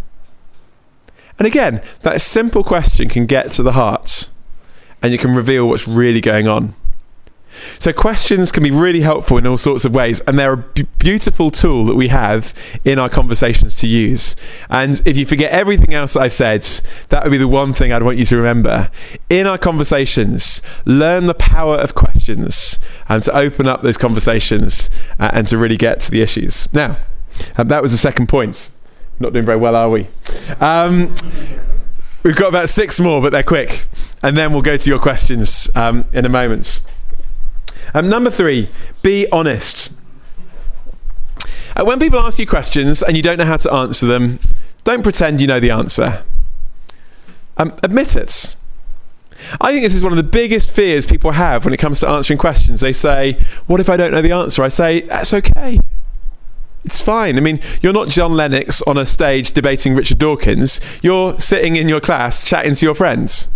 [1.39, 4.29] And again, that simple question can get to the heart
[5.01, 6.73] and you can reveal what's really going on.
[7.79, 10.87] So questions can be really helpful in all sorts of ways, and they're a b-
[10.99, 14.35] beautiful tool that we have in our conversations to use.
[14.69, 16.63] And if you forget everything else I've said,
[17.09, 18.89] that would be the one thing I'd want you to remember.
[19.29, 24.89] In our conversations, learn the power of questions and to open up those conversations
[25.19, 26.71] uh, and to really get to the issues.
[26.73, 26.97] Now,
[27.57, 28.71] um, that was the second point.
[29.19, 30.07] Not doing very well, are we?
[30.59, 31.13] Um,
[32.23, 33.87] we've got about six more, but they're quick.
[34.21, 36.81] And then we'll go to your questions um, in a moment.
[37.93, 38.69] Um, number three,
[39.01, 39.93] be honest.
[41.75, 44.39] Uh, when people ask you questions and you don't know how to answer them,
[44.83, 46.23] don't pretend you know the answer.
[47.57, 48.55] Um, admit it.
[49.61, 52.09] I think this is one of the biggest fears people have when it comes to
[52.09, 52.81] answering questions.
[52.81, 53.33] They say,
[53.67, 54.63] What if I don't know the answer?
[54.63, 55.79] I say, That's okay.
[56.83, 57.37] It's fine.
[57.37, 60.79] I mean, you're not John Lennox on a stage debating Richard Dawkins.
[61.03, 63.49] You're sitting in your class chatting to your friends.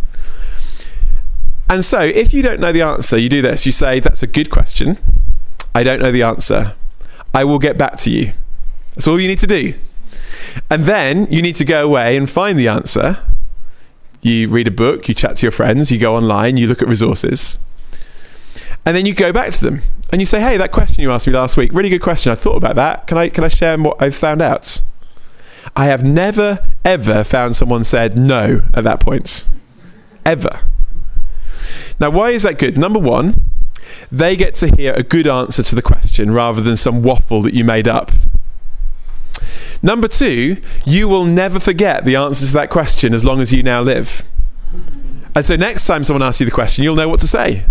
[1.71, 3.65] And so, if you don't know the answer, you do this.
[3.65, 4.97] You say, That's a good question.
[5.73, 6.75] I don't know the answer.
[7.33, 8.33] I will get back to you.
[8.93, 9.75] That's all you need to do.
[10.69, 13.23] And then you need to go away and find the answer.
[14.21, 16.89] You read a book, you chat to your friends, you go online, you look at
[16.89, 17.57] resources.
[18.85, 19.81] And then you go back to them
[20.11, 22.33] and you say, Hey, that question you asked me last week, really good question.
[22.33, 23.07] I thought about that.
[23.07, 24.81] Can I, can I share what I've found out?
[25.77, 29.47] I have never, ever found someone said no at that point.
[30.25, 30.49] Ever.
[31.99, 32.77] Now, why is that good?
[32.77, 33.49] Number one,
[34.11, 37.53] they get to hear a good answer to the question rather than some waffle that
[37.53, 38.11] you made up.
[39.83, 43.63] Number two, you will never forget the answer to that question as long as you
[43.63, 44.23] now live.
[45.33, 47.63] And so next time someone asks you the question, you'll know what to say.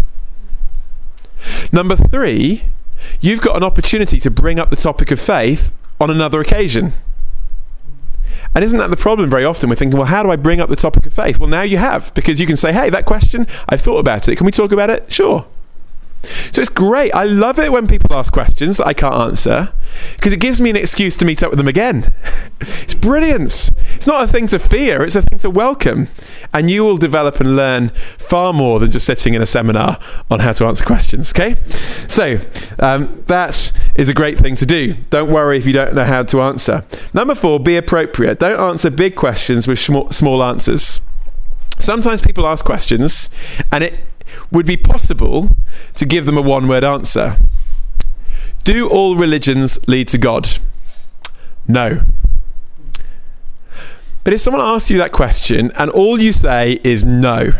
[1.72, 2.64] Number three,
[3.20, 6.92] you've got an opportunity to bring up the topic of faith on another occasion.
[8.54, 9.70] And isn't that the problem very often?
[9.70, 11.38] We're thinking, well, how do I bring up the topic of faith?
[11.38, 14.36] Well, now you have, because you can say, hey, that question, I've thought about it.
[14.36, 15.10] Can we talk about it?
[15.10, 15.46] Sure.
[16.22, 17.14] So it's great.
[17.14, 19.72] I love it when people ask questions that I can't answer
[20.16, 22.12] because it gives me an excuse to meet up with them again.
[22.60, 23.70] it's brilliant.
[23.94, 26.08] It's not a thing to fear, it's a thing to welcome.
[26.52, 29.98] And you will develop and learn far more than just sitting in a seminar
[30.30, 31.32] on how to answer questions.
[31.32, 31.56] Okay?
[32.08, 32.38] So
[32.78, 34.94] um, that is a great thing to do.
[35.10, 36.84] Don't worry if you don't know how to answer.
[37.14, 38.38] Number four, be appropriate.
[38.38, 41.00] Don't answer big questions with small answers.
[41.78, 43.30] Sometimes people ask questions
[43.72, 43.94] and it
[44.50, 45.56] would be possible
[45.94, 47.36] to give them a one word answer.
[48.64, 50.58] Do all religions lead to God?
[51.66, 52.02] No.
[54.22, 57.52] But if someone asks you that question and all you say is no,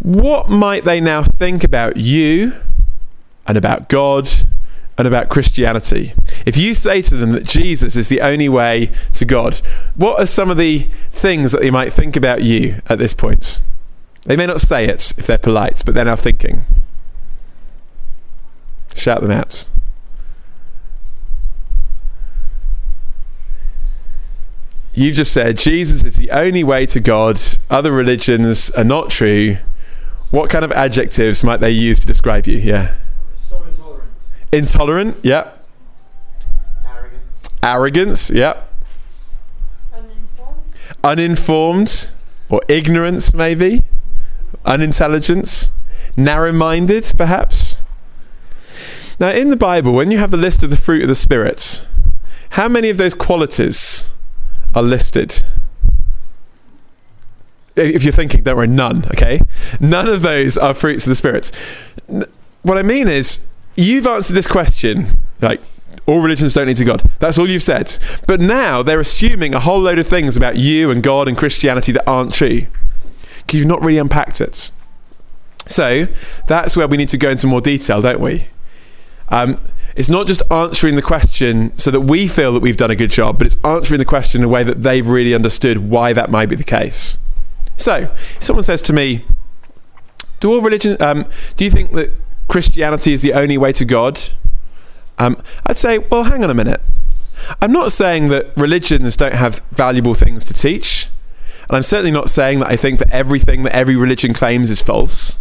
[0.00, 2.54] what might they now think about you
[3.46, 4.28] and about God
[4.98, 6.12] and about Christianity?
[6.44, 9.60] If you say to them that Jesus is the only way to God,
[9.94, 13.60] what are some of the things that they might think about you at this point?
[14.24, 16.62] They may not say it if they're polite, but they're now thinking.
[18.94, 19.66] Shout them out.
[24.94, 29.56] You've just said Jesus is the only way to God, other religions are not true.
[30.30, 32.58] What kind of adjectives might they use to describe you?
[32.58, 32.94] Yeah.
[33.36, 34.08] So intolerant.
[34.52, 35.50] Intolerant, yeah.
[36.86, 37.50] Arrogance.
[37.62, 38.62] Arrogance, yeah.
[39.92, 40.62] Uninformed.
[41.02, 42.10] Uninformed
[42.48, 43.82] or ignorance, maybe.
[44.64, 45.70] Unintelligence.
[46.16, 47.82] Narrow minded, perhaps.
[49.18, 51.88] Now, in the Bible, when you have the list of the fruit of the Spirit,
[52.50, 54.10] how many of those qualities
[54.74, 55.42] are listed?
[57.76, 59.40] If you're thinking, don't worry, none, okay?
[59.80, 61.50] None of those are fruits of the Spirit.
[62.62, 63.46] What I mean is,
[63.76, 65.08] you've answered this question,
[65.40, 65.60] like,
[66.06, 67.00] all religions don't lead to God.
[67.18, 67.98] That's all you've said.
[68.26, 71.92] But now they're assuming a whole load of things about you and God and Christianity
[71.92, 72.66] that aren't true.
[73.46, 74.70] Because you've not really unpacked it.
[75.66, 76.06] So
[76.46, 78.48] that's where we need to go into more detail, don't we?
[79.28, 79.60] Um,
[79.96, 83.10] it's not just answering the question so that we feel that we've done a good
[83.10, 86.30] job, but it's answering the question in a way that they've really understood why that
[86.30, 87.16] might be the case.
[87.76, 89.24] So, if someone says to me,
[90.40, 91.00] "Do all religions?
[91.00, 91.26] Um,
[91.56, 92.12] do you think that
[92.48, 94.20] Christianity is the only way to God?"
[95.18, 96.80] Um, I'd say, "Well, hang on a minute.
[97.60, 101.08] I'm not saying that religions don't have valuable things to teach,
[101.68, 104.82] and I'm certainly not saying that I think that everything that every religion claims is
[104.82, 105.40] false."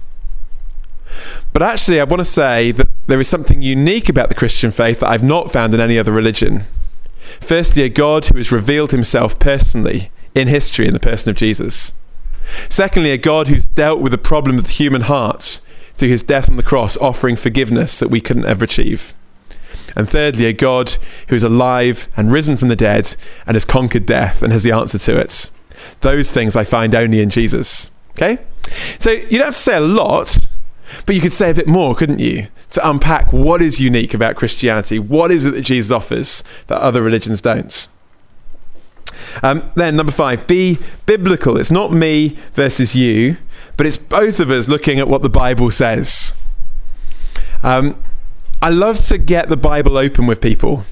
[1.54, 5.00] But actually, I want to say that there is something unique about the Christian faith
[5.02, 6.66] that I've not found in any other religion.
[7.40, 11.94] Firstly, a God who has revealed himself personally in history in the person of Jesus.
[12.70, 15.62] Secondly, a God who's dealt with the problem of the human heart
[15.96, 19.14] through his death on the cross, offering forgiveness that we couldn't ever achieve.
[19.96, 24.08] And thirdly, a God who is alive and risen from the dead and has conquered
[24.08, 25.50] death and has the answer to it.
[26.02, 27.90] Those things I find only in Jesus.
[28.12, 28.38] Okay?
[29.00, 30.50] So you don't have to say a lot,
[31.06, 32.48] but you could say a bit more, couldn't you?
[32.72, 35.00] To unpack what is unique about Christianity.
[35.00, 37.88] What is it that Jesus offers that other religions don't?
[39.42, 41.58] Um, then, number five, be biblical.
[41.58, 43.38] It's not me versus you,
[43.78, 46.34] but it's both of us looking at what the Bible says.
[47.64, 48.02] Um,
[48.62, 50.86] I love to get the Bible open with people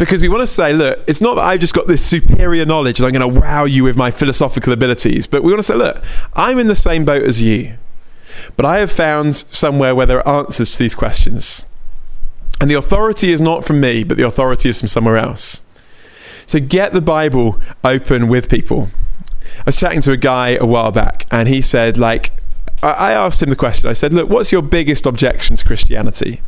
[0.00, 2.98] because we want to say, look, it's not that I've just got this superior knowledge
[2.98, 5.74] and I'm going to wow you with my philosophical abilities, but we want to say,
[5.74, 7.76] look, I'm in the same boat as you.
[8.56, 11.66] But I have found somewhere where there are answers to these questions.
[12.62, 15.60] And the authority is not from me, but the authority is from somewhere else.
[16.46, 18.88] So get the Bible open with people.
[19.58, 22.32] I was chatting to a guy a while back, and he said, like,
[22.82, 23.90] I asked him the question.
[23.90, 26.40] I said, look, what's your biggest objection to Christianity?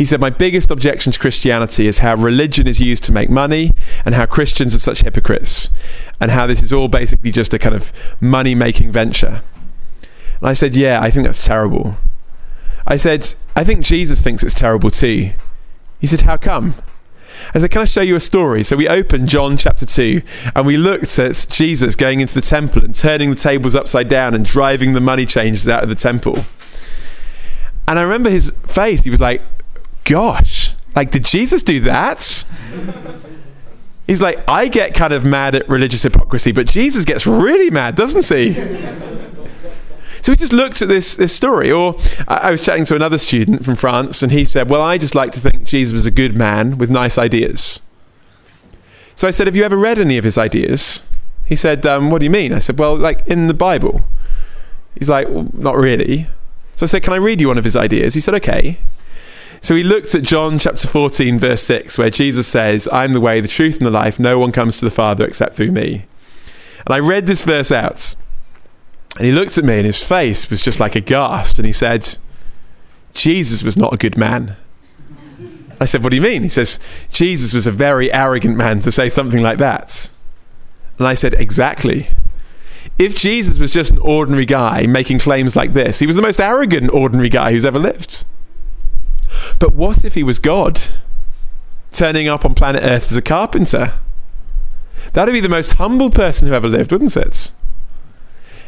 [0.00, 3.72] He said, My biggest objection to Christianity is how religion is used to make money
[4.06, 5.68] and how Christians are such hypocrites
[6.18, 9.42] and how this is all basically just a kind of money making venture.
[10.40, 11.96] And I said, Yeah, I think that's terrible.
[12.86, 15.32] I said, I think Jesus thinks it's terrible too.
[16.00, 16.76] He said, How come?
[17.52, 18.64] I said, Can I show you a story?
[18.64, 20.22] So we opened John chapter 2
[20.56, 24.32] and we looked at Jesus going into the temple and turning the tables upside down
[24.32, 26.46] and driving the money changers out of the temple.
[27.86, 29.04] And I remember his face.
[29.04, 29.42] He was like,
[30.04, 32.44] Gosh, like, did Jesus do that?
[34.06, 37.94] He's like, I get kind of mad at religious hypocrisy, but Jesus gets really mad,
[37.94, 38.54] doesn't he?
[40.22, 41.70] So we just looked at this, this story.
[41.70, 41.96] Or
[42.28, 45.14] I, I was chatting to another student from France, and he said, Well, I just
[45.14, 47.80] like to think Jesus was a good man with nice ideas.
[49.14, 51.04] So I said, Have you ever read any of his ideas?
[51.46, 52.52] He said, um, What do you mean?
[52.52, 54.02] I said, Well, like in the Bible.
[54.98, 56.26] He's like, well, Not really.
[56.76, 58.14] So I said, Can I read you one of his ideas?
[58.14, 58.78] He said, Okay.
[59.62, 63.40] So we looked at John chapter 14, verse 6, where Jesus says, I'm the way,
[63.40, 64.18] the truth, and the life.
[64.18, 66.06] No one comes to the Father except through me.
[66.86, 68.14] And I read this verse out.
[69.16, 71.58] And he looked at me, and his face was just like a ghast.
[71.58, 72.16] And he said,
[73.12, 74.56] Jesus was not a good man.
[75.78, 76.42] I said, What do you mean?
[76.42, 76.78] He says,
[77.10, 80.10] Jesus was a very arrogant man to say something like that.
[80.98, 82.08] And I said, Exactly.
[82.98, 86.40] If Jesus was just an ordinary guy making claims like this, he was the most
[86.40, 88.24] arrogant ordinary guy who's ever lived.
[89.58, 90.80] But what if he was God,
[91.90, 93.94] turning up on planet Earth as a carpenter?
[95.12, 97.52] That'd be the most humble person who ever lived, wouldn't it?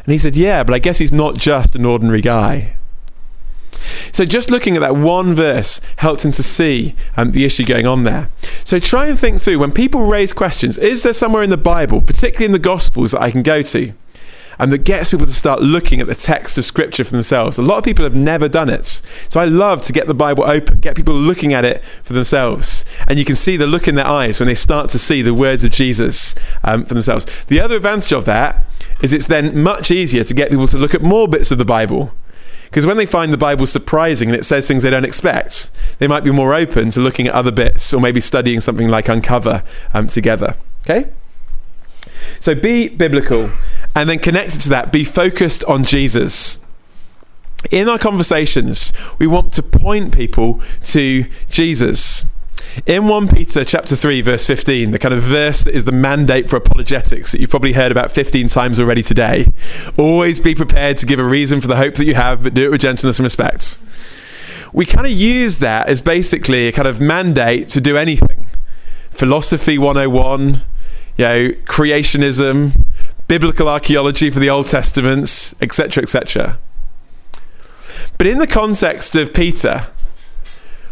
[0.05, 2.75] And he said, Yeah, but I guess he's not just an ordinary guy.
[4.11, 7.85] So just looking at that one verse helped him to see um, the issue going
[7.85, 8.29] on there.
[8.63, 12.01] So try and think through when people raise questions, is there somewhere in the Bible,
[12.01, 13.93] particularly in the Gospels, that I can go to?
[14.59, 17.57] And that gets people to start looking at the text of scripture for themselves.
[17.57, 19.01] A lot of people have never done it.
[19.29, 22.85] So I love to get the Bible open, get people looking at it for themselves.
[23.07, 25.33] And you can see the look in their eyes when they start to see the
[25.33, 27.45] words of Jesus um, for themselves.
[27.45, 28.63] The other advantage of that
[29.01, 31.65] is it's then much easier to get people to look at more bits of the
[31.65, 32.13] Bible.
[32.65, 36.07] Because when they find the Bible surprising and it says things they don't expect, they
[36.07, 39.63] might be more open to looking at other bits or maybe studying something like Uncover
[39.93, 40.55] um, together.
[40.81, 41.11] Okay?
[42.39, 43.51] So be biblical.
[43.95, 46.59] And then connected to that, be focused on Jesus.
[47.71, 52.25] In our conversations, we want to point people to Jesus.
[52.87, 56.49] In 1 Peter chapter 3 verse 15, the kind of verse that is the mandate
[56.49, 59.45] for apologetics that you've probably heard about 15 times already today,
[59.95, 62.65] always be prepared to give a reason for the hope that you have, but do
[62.65, 63.77] it with gentleness and respect.
[64.73, 68.47] We kind of use that as basically a kind of mandate to do anything.
[69.11, 70.61] Philosophy 101,
[71.17, 72.83] you know, creationism,
[73.33, 76.59] biblical archaeology for the Old Testaments, etc., etc.
[78.19, 79.87] But in the context of Peter,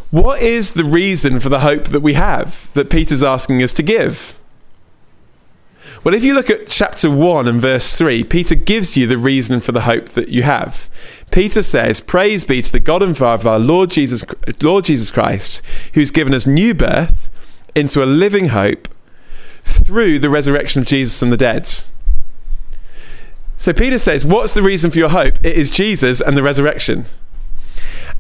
[0.10, 3.84] what is the reason for the hope that we have that Peter's asking us to
[3.84, 4.40] give?
[6.04, 9.60] Well, if you look at chapter 1 and verse 3, Peter gives you the reason
[9.60, 10.90] for the hope that you have.
[11.30, 14.26] Peter says, Praise be to the God and Father of our Lord Jesus,
[14.64, 15.62] Lord Jesus Christ,
[15.94, 17.30] who's given us new birth
[17.76, 18.88] into a living hope
[19.64, 21.70] through the resurrection of Jesus from the dead.
[23.62, 25.36] So Peter says, What's the reason for your hope?
[25.46, 27.06] It is Jesus and the resurrection.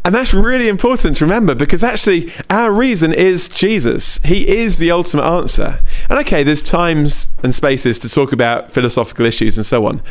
[0.05, 4.19] And that's really important to remember because actually our reason is Jesus.
[4.21, 5.79] He is the ultimate answer.
[6.11, 10.03] And okay, there's times and spaces to talk about philosophical issues and so on.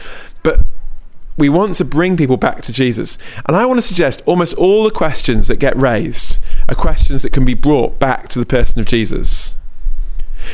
[0.43, 0.67] But
[1.39, 3.17] we want to bring people back to Jesus.
[3.47, 7.33] And I want to suggest almost all the questions that get raised are questions that
[7.33, 9.57] can be brought back to the person of Jesus.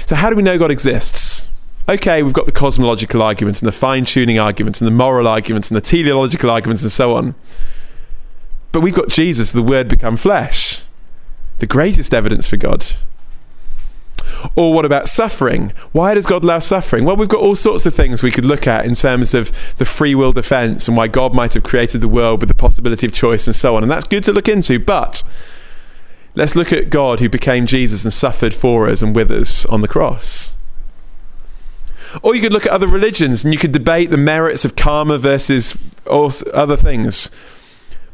[0.05, 1.49] So, how do we know God exists?
[1.89, 5.71] Okay, we've got the cosmological arguments and the fine tuning arguments and the moral arguments
[5.71, 7.35] and the teleological arguments and so on.
[8.73, 10.83] But we've got Jesus, the Word become flesh,
[11.59, 12.87] the greatest evidence for God.
[14.55, 15.73] Or what about suffering?
[15.93, 17.05] Why does God allow suffering?
[17.05, 19.85] Well, we've got all sorts of things we could look at in terms of the
[19.85, 23.13] free will defense and why God might have created the world with the possibility of
[23.13, 23.83] choice and so on.
[23.83, 24.79] And that's good to look into.
[24.79, 25.23] But
[26.35, 29.81] let's look at God who became Jesus and suffered for us and with us on
[29.81, 30.57] the cross.
[32.23, 35.19] Or you could look at other religions and you could debate the merits of karma
[35.19, 37.31] versus other things.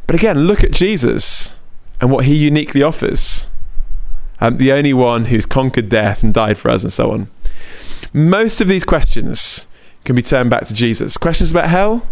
[0.07, 1.61] But again, look at Jesus
[2.00, 3.50] and what he uniquely offers.
[4.40, 7.28] Um, the only one who's conquered death and died for us, and so on.
[8.12, 9.68] Most of these questions
[10.05, 11.16] can be turned back to Jesus.
[11.16, 12.09] Questions about hell?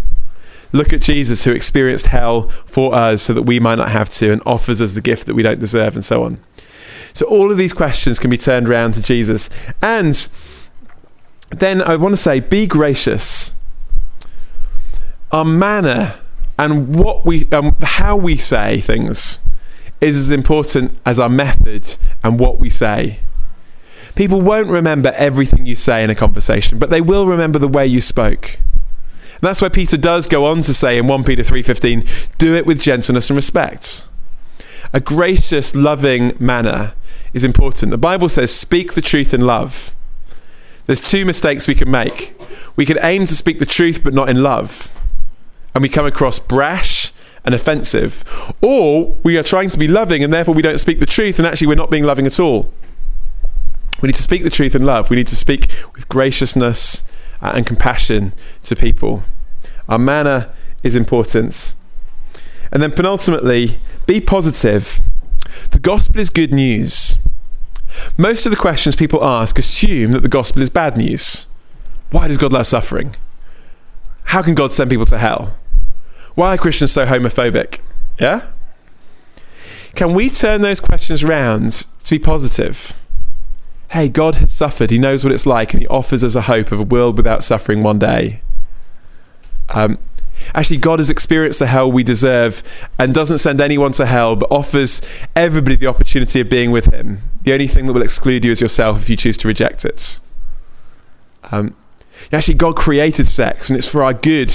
[0.72, 4.30] Look at Jesus who experienced hell for us so that we might not have to
[4.30, 6.38] and offers us the gift that we don't deserve, and so on.
[7.12, 9.50] So, all of these questions can be turned around to Jesus.
[9.82, 10.28] And
[11.50, 13.54] then I want to say be gracious.
[15.32, 16.14] Our manner
[16.58, 19.38] and what we, um, how we say things
[20.00, 23.20] is as important as our method and what we say.
[24.14, 27.86] People won't remember everything you say in a conversation, but they will remember the way
[27.86, 28.58] you spoke.
[29.40, 32.06] And that's why Peter does go on to say in 1 Peter 3:15,
[32.38, 34.08] do it with gentleness and respect.
[34.92, 36.94] A gracious, loving manner
[37.32, 37.90] is important.
[37.90, 39.94] The Bible says, speak the truth in love.
[40.86, 42.34] There's two mistakes we can make.
[42.76, 44.90] We can aim to speak the truth but not in love,
[45.74, 47.12] and we come across brash
[47.44, 48.24] and offensive.
[48.62, 51.46] Or we are trying to be loving and therefore we don't speak the truth and
[51.46, 52.72] actually we're not being loving at all.
[54.02, 55.10] We need to speak the truth in love.
[55.10, 57.04] We need to speak with graciousness
[57.42, 58.32] uh, and compassion
[58.64, 59.22] to people.
[59.88, 60.50] Our manner
[60.82, 61.74] is important.
[62.72, 63.76] And then penultimately,
[64.06, 65.00] be positive.
[65.70, 67.18] The gospel is good news.
[68.16, 71.46] Most of the questions people ask assume that the gospel is bad news.
[72.10, 73.14] Why does God allow suffering?
[74.24, 75.56] How can God send people to hell?
[76.34, 77.80] Why are Christians so homophobic?
[78.18, 78.46] Yeah?
[79.94, 82.96] Can we turn those questions round to be positive?
[83.90, 84.90] Hey, God has suffered.
[84.90, 87.42] He knows what it's like, and He offers us a hope of a world without
[87.42, 88.40] suffering one day.
[89.68, 89.98] Um,
[90.54, 92.62] actually, God has experienced the hell we deserve
[92.98, 95.02] and doesn't send anyone to hell, but offers
[95.36, 97.18] everybody the opportunity of being with Him.
[97.42, 100.20] The only thing that will exclude you is yourself if you choose to reject it.
[101.50, 101.76] Um,
[102.32, 104.52] actually, God created sex, and it's for our good.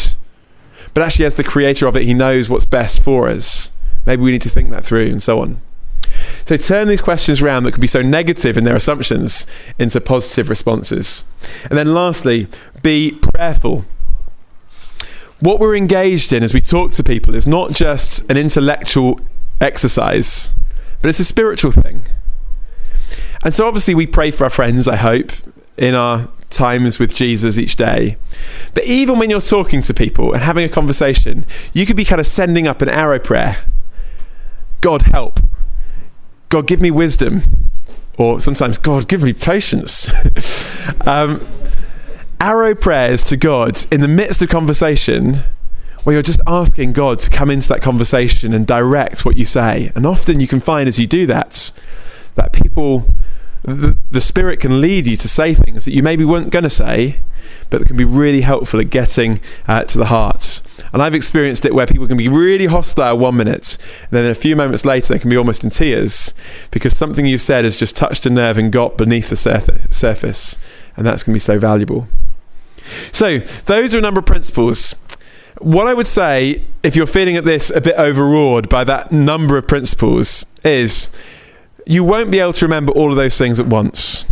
[0.94, 3.72] But actually, as the creator of it, He knows what's best for us.
[4.06, 5.62] Maybe we need to think that through, and so on.
[6.46, 9.48] So turn these questions around that could be so negative in their assumptions
[9.80, 11.24] into positive responses.
[11.70, 12.48] And then lastly,
[12.82, 13.86] be prayerful.
[15.40, 19.20] What we're engaged in as we talk to people is not just an intellectual
[19.60, 20.54] exercise,
[21.02, 22.06] but it's a spiritual thing.
[23.44, 25.32] And so obviously we pray for our friends, I hope,
[25.78, 28.18] in our times with Jesus each day.
[28.74, 32.20] But even when you're talking to people and having a conversation, you could be kind
[32.20, 33.58] of sending up an arrow prayer.
[34.82, 35.40] God help.
[36.50, 37.42] God, give me wisdom.
[38.18, 40.14] Or sometimes, God, give me patience.
[41.06, 41.46] um,
[42.46, 45.38] arrow prayers to God in the midst of conversation
[46.04, 49.92] where you're just asking God to come into that conversation and direct what you say.
[49.96, 51.72] And often you can find as you do that,
[52.36, 53.16] that people,
[53.64, 56.70] the, the Spirit can lead you to say things that you maybe weren't going to
[56.70, 57.20] say,
[57.72, 60.62] but that can be really helpful at getting uh, to the heart.
[60.94, 64.36] And I've experienced it where people can be really hostile one minute, and then a
[64.36, 66.36] few moments later they can be almost in tears
[66.70, 70.60] because something you've said has just touched a nerve and got beneath the surface.
[70.96, 72.08] And that's going to be so valuable.
[73.12, 74.96] So, those are a number of principles.
[75.60, 79.58] What I would say, if you're feeling at this a bit overawed by that number
[79.58, 81.10] of principles, is
[81.86, 84.26] you won't be able to remember all of those things at once.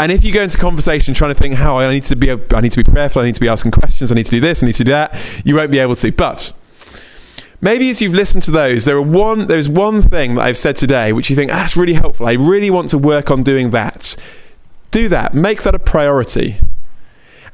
[0.00, 2.60] And if you go into conversation trying to think how I need to be, I
[2.62, 4.62] need to be prayerful, I need to be asking questions, I need to do this,
[4.62, 6.10] I need to do that, you won't be able to.
[6.10, 6.54] But
[7.60, 10.76] maybe as you've listened to those, there are one, there's one thing that I've said
[10.76, 12.26] today which you think ah, that's really helpful.
[12.26, 14.16] I really want to work on doing that.
[14.90, 15.34] Do that.
[15.34, 16.56] Make that a priority.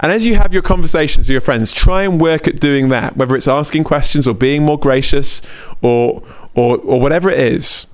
[0.01, 3.17] And as you have your conversations with your friends, try and work at doing that,
[3.17, 5.43] whether it's asking questions or being more gracious
[5.83, 6.23] or,
[6.55, 7.87] or, or whatever it is.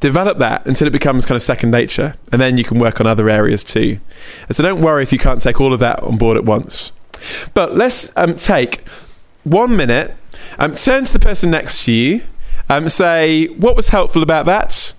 [0.00, 3.06] Develop that until it becomes kind of second nature, and then you can work on
[3.06, 4.00] other areas too.
[4.48, 6.92] And so don't worry if you can't take all of that on board at once.
[7.54, 8.86] But let's um, take
[9.44, 10.14] one minute,
[10.58, 12.22] um, turn to the person next to you,
[12.68, 14.94] um, say, What was helpful about that?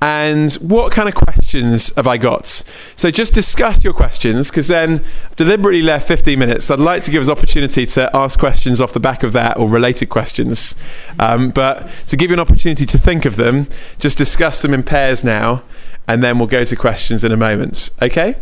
[0.00, 2.46] And what kind of questions have I got?
[2.46, 6.70] So just discuss your questions because then deliberately left 15 minutes.
[6.70, 9.68] I'd like to give us opportunity to ask questions off the back of that or
[9.68, 10.76] related questions.
[11.18, 13.66] Um, but to give you an opportunity to think of them,
[13.98, 15.62] just discuss them in pairs now
[16.06, 17.90] and then we'll go to questions in a moment.
[18.00, 18.36] Okay?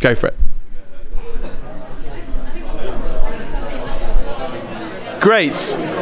[0.00, 0.36] Go for it.
[5.20, 5.99] Great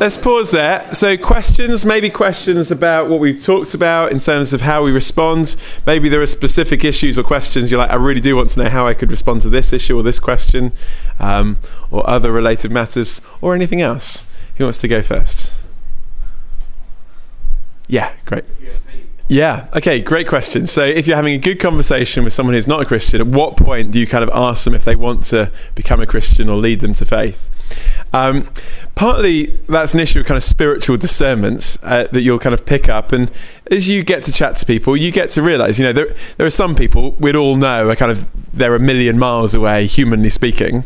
[0.00, 0.92] let's pause there.
[0.92, 5.54] So, questions, maybe questions about what we've talked about in terms of how we respond.
[5.86, 8.70] Maybe there are specific issues or questions you're like, I really do want to know
[8.70, 10.72] how I could respond to this issue or this question,
[11.20, 11.58] um,
[11.90, 14.26] or other related matters, or anything else.
[14.56, 15.52] Who wants to go first?
[17.86, 18.44] Yeah, great.
[19.28, 19.68] Yeah.
[19.76, 20.00] Okay.
[20.00, 20.66] Great question.
[20.66, 23.56] So, if you're having a good conversation with someone who's not a Christian, at what
[23.56, 26.56] point do you kind of ask them if they want to become a Christian or
[26.56, 27.48] lead them to faith?
[28.12, 28.48] Um,
[28.94, 32.88] partly that's an issue of kind of spiritual discernments uh, that you'll kind of pick
[32.88, 33.30] up, and
[33.70, 36.46] as you get to chat to people, you get to realize, you know, there there
[36.46, 40.30] are some people we'd all know are kind of they're a million miles away, humanly
[40.30, 40.84] speaking,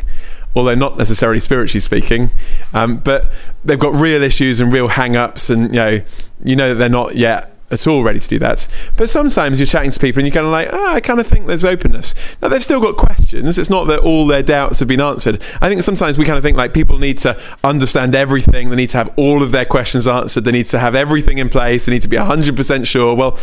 [0.55, 2.29] although not necessarily spiritually speaking,
[2.73, 3.31] um, but
[3.63, 6.01] they've got real issues and real hang-ups, and you know,
[6.43, 8.67] you know that they're not yet at all ready to do that.
[8.97, 11.27] But sometimes you're chatting to people and you're kind of like, oh, I kind of
[11.27, 12.15] think there's openness.
[12.41, 13.59] Now, they've still got questions.
[13.59, 15.43] It's not that all their doubts have been answered.
[15.61, 18.69] I think sometimes we kind of think like people need to understand everything.
[18.69, 20.45] They need to have all of their questions answered.
[20.45, 21.85] They need to have everything in place.
[21.85, 23.15] They need to be 100% sure.
[23.15, 23.37] Well,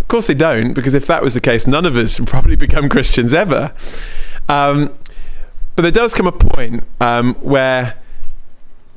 [0.00, 2.56] of course they don't, because if that was the case, none of us would probably
[2.66, 3.72] become Christians ever.
[4.48, 4.92] Um,
[5.76, 7.96] but there does come a point um, where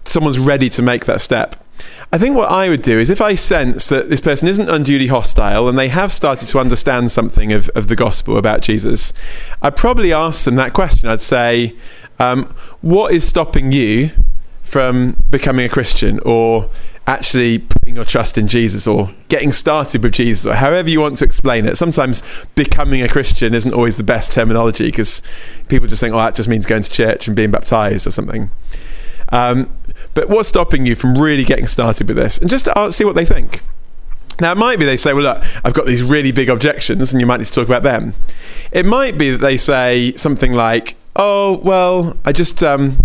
[0.03, 1.63] someone's ready to make that step.
[2.11, 5.07] I think what I would do is if I sense that this person isn't unduly
[5.07, 9.13] hostile and they have started to understand something of, of the gospel about Jesus,
[9.61, 11.09] I'd probably ask them that question.
[11.09, 11.75] I'd say,
[12.19, 12.45] um,
[12.81, 14.11] What is stopping you
[14.63, 16.19] from becoming a Christian?
[16.25, 16.69] Or
[17.07, 21.17] actually putting your trust in Jesus or getting started with Jesus or however you want
[21.17, 21.77] to explain it.
[21.77, 22.21] Sometimes
[22.53, 25.21] becoming a Christian isn't always the best terminology because
[25.69, 28.51] people just think, oh, that just means going to church and being baptized or something.
[29.29, 29.69] Um,
[30.17, 32.39] but what's stopping you from really getting started with this?
[32.39, 33.61] And just see what they think.
[34.39, 37.21] Now, it might be they say, well, look, I've got these really big objections, and
[37.21, 38.15] you might need to talk about them.
[38.71, 42.97] It might be that they say something like, oh, well, I just, um,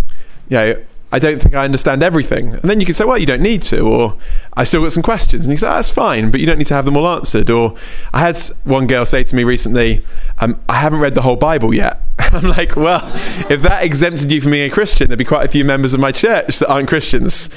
[0.49, 2.55] you know, I don't think I understand everything.
[2.55, 4.17] And then you can say, well, you don't need to, or
[4.55, 5.45] I still got some questions.
[5.45, 7.51] And you say, oh, that's fine, but you don't need to have them all answered.
[7.51, 7.77] Or
[8.15, 10.03] I had one girl say to me recently,
[10.39, 12.02] um, I haven't read the whole Bible yet.
[12.35, 13.03] I'm like, well,
[13.51, 16.01] if that exempted you from being a Christian, there'd be quite a few members of
[16.01, 17.51] my church that aren't Christians.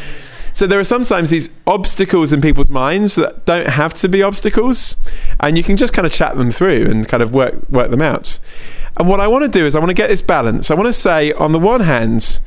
[0.51, 4.97] So there are sometimes these obstacles in people's minds that don't have to be obstacles,
[5.39, 8.01] and you can just kind of chat them through and kind of work work them
[8.01, 8.39] out.
[8.97, 10.71] And what I want to do is I want to get this balance.
[10.71, 12.39] I want to say, on the one hand,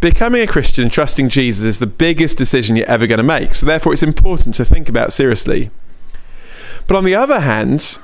[0.00, 3.54] becoming a Christian, trusting Jesus is the biggest decision you're ever going to make.
[3.54, 5.70] So therefore, it's important to think about seriously.
[6.86, 7.98] But on the other hand,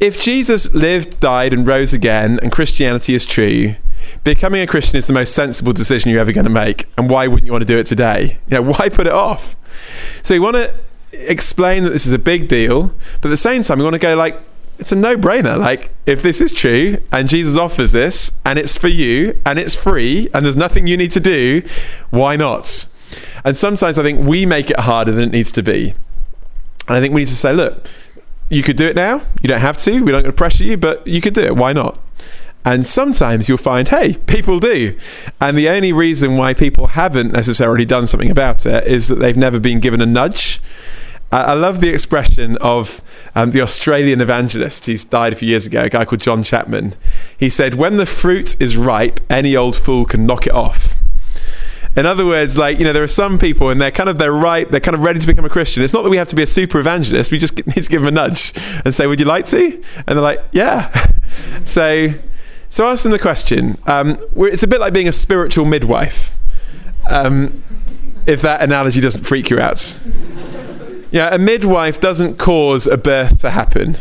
[0.00, 3.76] if Jesus lived, died, and rose again, and Christianity is true,
[4.22, 6.86] becoming a Christian is the most sensible decision you're ever going to make.
[6.98, 8.38] And why wouldn't you want to do it today?
[8.48, 9.56] You know, why put it off?
[10.22, 10.74] So you want to
[11.12, 14.00] explain that this is a big deal, but at the same time, you want to
[14.00, 14.36] go like,
[14.78, 15.56] it's a no-brainer.
[15.58, 19.76] Like, if this is true and Jesus offers this and it's for you and it's
[19.76, 21.62] free and there's nothing you need to do,
[22.10, 22.88] why not?
[23.44, 25.94] And sometimes I think we make it harder than it needs to be.
[26.88, 27.88] And I think we need to say, look,
[28.54, 29.20] you could do it now.
[29.42, 29.92] You don't have to.
[29.92, 31.56] We're not going to pressure you, but you could do it.
[31.56, 31.98] Why not?
[32.64, 34.96] And sometimes you'll find, hey, people do.
[35.40, 39.36] And the only reason why people haven't necessarily done something about it is that they've
[39.36, 40.60] never been given a nudge.
[41.30, 43.02] I love the expression of
[43.34, 44.86] um, the Australian evangelist.
[44.86, 46.94] He's died a few years ago, a guy called John Chapman.
[47.36, 50.94] He said, When the fruit is ripe, any old fool can knock it off.
[51.96, 54.32] In other words, like, you know, there are some people and they're kind of, they're
[54.32, 55.82] ripe, they're kind of ready to become a Christian.
[55.82, 57.30] It's not that we have to be a super evangelist.
[57.30, 58.52] We just need to give them a nudge
[58.84, 59.82] and say, Would you like to?
[60.06, 60.92] And they're like, Yeah.
[61.64, 62.10] so,
[62.68, 63.78] so ask them the question.
[63.86, 66.36] Um, it's a bit like being a spiritual midwife,
[67.08, 67.62] um,
[68.26, 70.00] if that analogy doesn't freak you out.
[71.12, 73.96] Yeah, a midwife doesn't cause a birth to happen,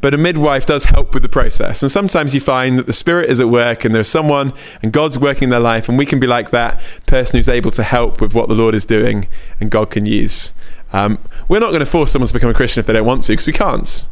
[0.00, 1.82] but a midwife does help with the process.
[1.82, 5.18] And sometimes you find that the Spirit is at work and there's someone and God's
[5.18, 8.34] working their life, and we can be like that person who's able to help with
[8.34, 9.26] what the Lord is doing
[9.60, 10.52] and God can use.
[10.92, 11.18] Um,
[11.48, 13.32] we're not going to force someone to become a Christian if they don't want to,
[13.32, 14.08] because we can't.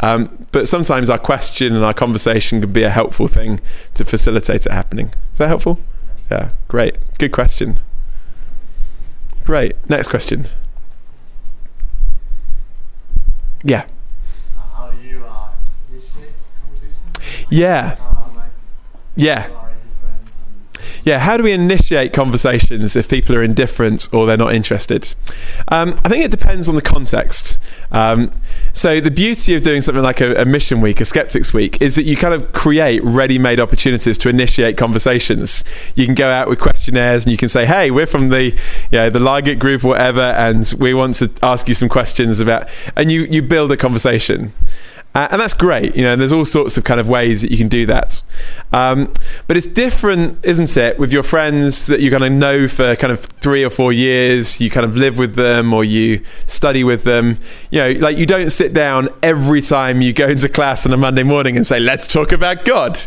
[0.00, 3.60] Um, but sometimes our question and our conversation can be a helpful thing
[3.94, 5.12] to facilitate it happening.
[5.32, 5.78] Is that helpful?
[6.30, 6.96] Yeah, great.
[7.18, 7.78] Good question.
[9.44, 9.76] Great.
[9.88, 10.46] Next question.
[13.62, 13.86] Yeah.
[17.50, 17.96] Yeah.
[19.16, 19.48] Yeah.
[21.04, 25.14] Yeah, how do we initiate conversations if people are indifferent or they're not interested?
[25.68, 27.60] Um, I think it depends on the context.
[27.92, 28.32] Um,
[28.72, 31.94] so, the beauty of doing something like a, a mission week, a skeptics week, is
[31.96, 35.62] that you kind of create ready made opportunities to initiate conversations.
[35.94, 38.98] You can go out with questionnaires and you can say, hey, we're from the, you
[38.98, 43.12] know, the Laget group whatever, and we want to ask you some questions about, and
[43.12, 44.52] you, you build a conversation.
[45.14, 46.12] Uh, and that's great, you know.
[46.12, 48.20] And there's all sorts of kind of ways that you can do that,
[48.72, 49.12] um,
[49.46, 53.12] but it's different, isn't it, with your friends that you're going to know for kind
[53.12, 54.60] of three or four years.
[54.60, 57.38] You kind of live with them or you study with them.
[57.70, 60.96] You know, like you don't sit down every time you go into class on a
[60.96, 62.98] Monday morning and say, "Let's talk about God,"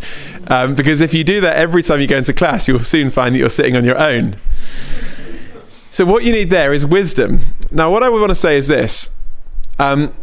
[0.48, 3.36] um, because if you do that every time you go into class, you'll soon find
[3.36, 4.38] that you're sitting on your own.
[5.90, 7.40] So what you need there is wisdom.
[7.72, 9.10] Now, what I would want to say is this.
[9.80, 10.14] Um,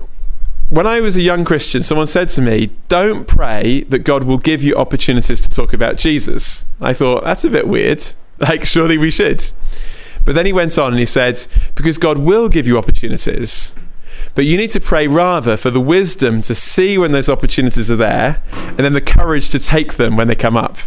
[0.69, 4.39] when I was a young Christian, someone said to me, Don't pray that God will
[4.39, 6.65] give you opportunities to talk about Jesus.
[6.81, 8.05] I thought, That's a bit weird.
[8.37, 9.53] Like, surely we should.
[10.25, 11.47] But then he went on and he said,
[11.77, 13.77] Because God will give you opportunities,
[14.35, 17.97] but you need to pray rather for the wisdom to see when those opportunities are
[17.97, 20.79] there and then the courage to take them when they come up.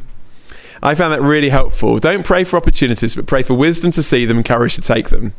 [0.84, 1.98] I found that really helpful.
[2.00, 5.10] Don't pray for opportunities, but pray for wisdom to see them and courage to take
[5.10, 5.34] them.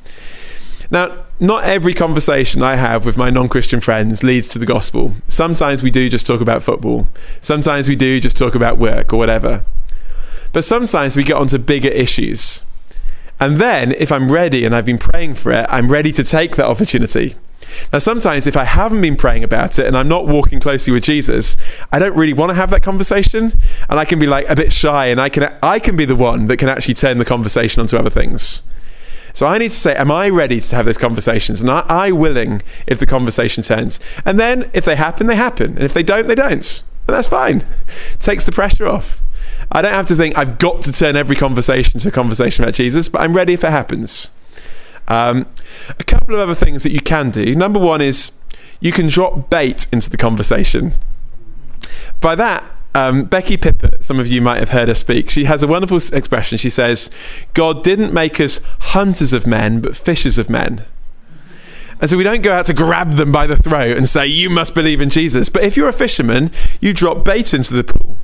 [0.91, 5.15] Now, not every conversation I have with my non Christian friends leads to the gospel.
[5.29, 7.07] Sometimes we do just talk about football,
[7.41, 9.65] sometimes we do just talk about work or whatever.
[10.53, 12.65] But sometimes we get onto bigger issues.
[13.41, 16.57] And then, if I'm ready and I've been praying for it, I'm ready to take
[16.57, 17.35] that opportunity.
[17.93, 21.05] Now, sometimes if I haven't been praying about it and I'm not walking closely with
[21.05, 21.57] Jesus,
[21.93, 23.53] I don't really want to have that conversation,
[23.89, 26.17] and I can be like a bit shy, and I can I can be the
[26.17, 28.63] one that can actually turn the conversation onto other things.
[29.39, 31.61] So I need to say, am I ready to have those conversations?
[31.61, 34.01] And are I willing if the conversation turns?
[34.25, 35.77] And then if they happen, they happen.
[35.77, 36.83] And if they don't, they don't.
[37.07, 37.65] And that's fine.
[38.15, 39.23] It takes the pressure off.
[39.71, 42.75] I don't have to think I've got to turn every conversation to a conversation about
[42.75, 44.33] Jesus, but I'm ready if it happens.
[45.07, 45.47] Um,
[46.01, 47.55] a couple of other things that you can do.
[47.55, 48.33] Number one is
[48.81, 50.95] you can drop bait into the conversation.
[52.21, 52.65] By that,
[52.95, 55.31] um, Becky Pippert, some of you might have heard her speak.
[55.31, 56.59] She has a wonderful expression.
[56.59, 57.11] She says,
[57.55, 60.85] God didn't make us hunters of men, but fishers of men.
[62.01, 64.51] And so we don't go out to grab them by the throat and say, You
[64.51, 65.49] must believe in Jesus.
[65.49, 68.17] But if you're a fisherman, you drop bait into the pool,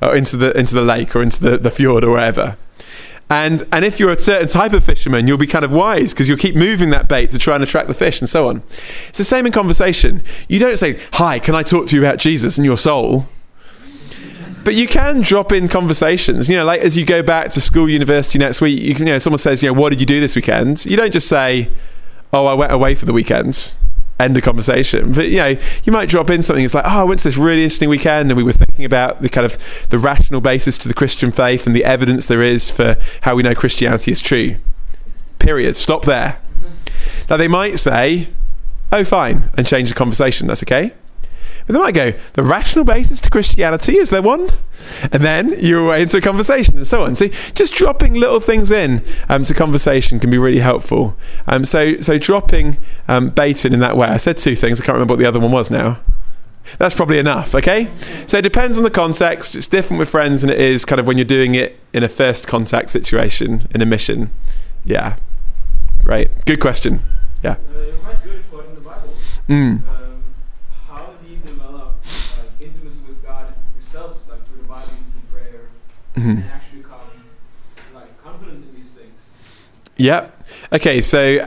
[0.00, 2.56] or into the, into the lake, or into the, the fjord, or wherever.
[3.30, 6.28] And, and if you're a certain type of fisherman, you'll be kind of wise because
[6.28, 8.62] you'll keep moving that bait to try and attract the fish and so on.
[9.08, 10.22] It's the same in conversation.
[10.48, 13.26] You don't say, Hi, can I talk to you about Jesus and your soul?
[14.64, 16.48] But you can drop in conversations.
[16.48, 19.14] You know, like as you go back to school, university next week, you can, you
[19.14, 20.84] know, someone says, you know, what did you do this weekend?
[20.86, 21.70] You don't just say,
[22.32, 23.74] oh, I went away for the weekend.
[24.20, 25.12] End the conversation.
[25.12, 26.64] But you know, you might drop in something.
[26.64, 29.20] It's like, oh, I went to this really interesting weekend, and we were thinking about
[29.20, 32.70] the kind of the rational basis to the Christian faith and the evidence there is
[32.70, 34.56] for how we know Christianity is true.
[35.40, 35.74] Period.
[35.74, 36.38] Stop there.
[36.60, 37.26] Mm-hmm.
[37.30, 38.28] Now they might say,
[38.92, 40.46] oh, fine, and change the conversation.
[40.46, 40.92] That's okay.
[41.66, 44.48] But they might go, the rational basis to Christianity, is there one?
[45.12, 47.14] And then you're away into a conversation and so on.
[47.14, 51.16] See, just dropping little things in um, to conversation can be really helpful.
[51.46, 54.08] Um, so, so dropping um, bait in in that way.
[54.08, 54.80] I said two things.
[54.80, 56.00] I can't remember what the other one was now.
[56.78, 57.90] That's probably enough, okay?
[58.26, 59.56] So it depends on the context.
[59.56, 62.08] It's different with friends than it is kind of when you're doing it in a
[62.08, 64.30] first contact situation, in a mission.
[64.84, 65.16] Yeah.
[66.04, 66.30] Right.
[66.46, 67.00] Good question.
[67.42, 67.52] Yeah.
[67.52, 69.14] Uh, good quoting the Bible.
[69.48, 69.88] Mm.
[69.88, 70.22] Um,
[70.88, 71.96] how do you develop
[72.38, 73.22] like, intimacy with
[73.92, 75.60] Yourself, like through the Bible, through prayer,
[76.16, 76.30] Mhm.
[76.30, 76.98] and actually become
[77.94, 79.34] like confident in these things?
[79.98, 80.28] Yeah.
[80.72, 81.46] Okay, so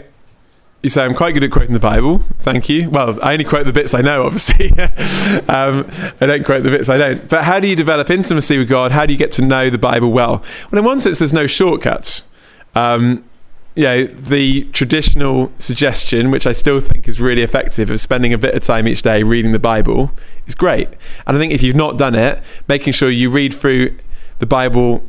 [0.84, 2.22] you say I'm quite good at quoting the Bible.
[2.38, 2.92] Thank you.
[2.92, 4.70] Well, I only quote the bits I know, obviously.
[5.50, 5.90] um,
[6.22, 7.28] I don't quote the bits I don't.
[7.28, 8.92] But how do you develop intimacy with God?
[8.92, 10.44] How do you get to know the Bible well?
[10.72, 12.22] Well, in one sense, there's no shortcuts.
[12.76, 13.24] Um,
[13.76, 18.38] you know, the traditional suggestion, which I still think is really effective, of spending a
[18.38, 20.12] bit of time each day reading the Bible
[20.48, 20.88] is great.
[21.28, 23.98] And I think if you've not done it, making sure you read through
[24.40, 25.04] the Bible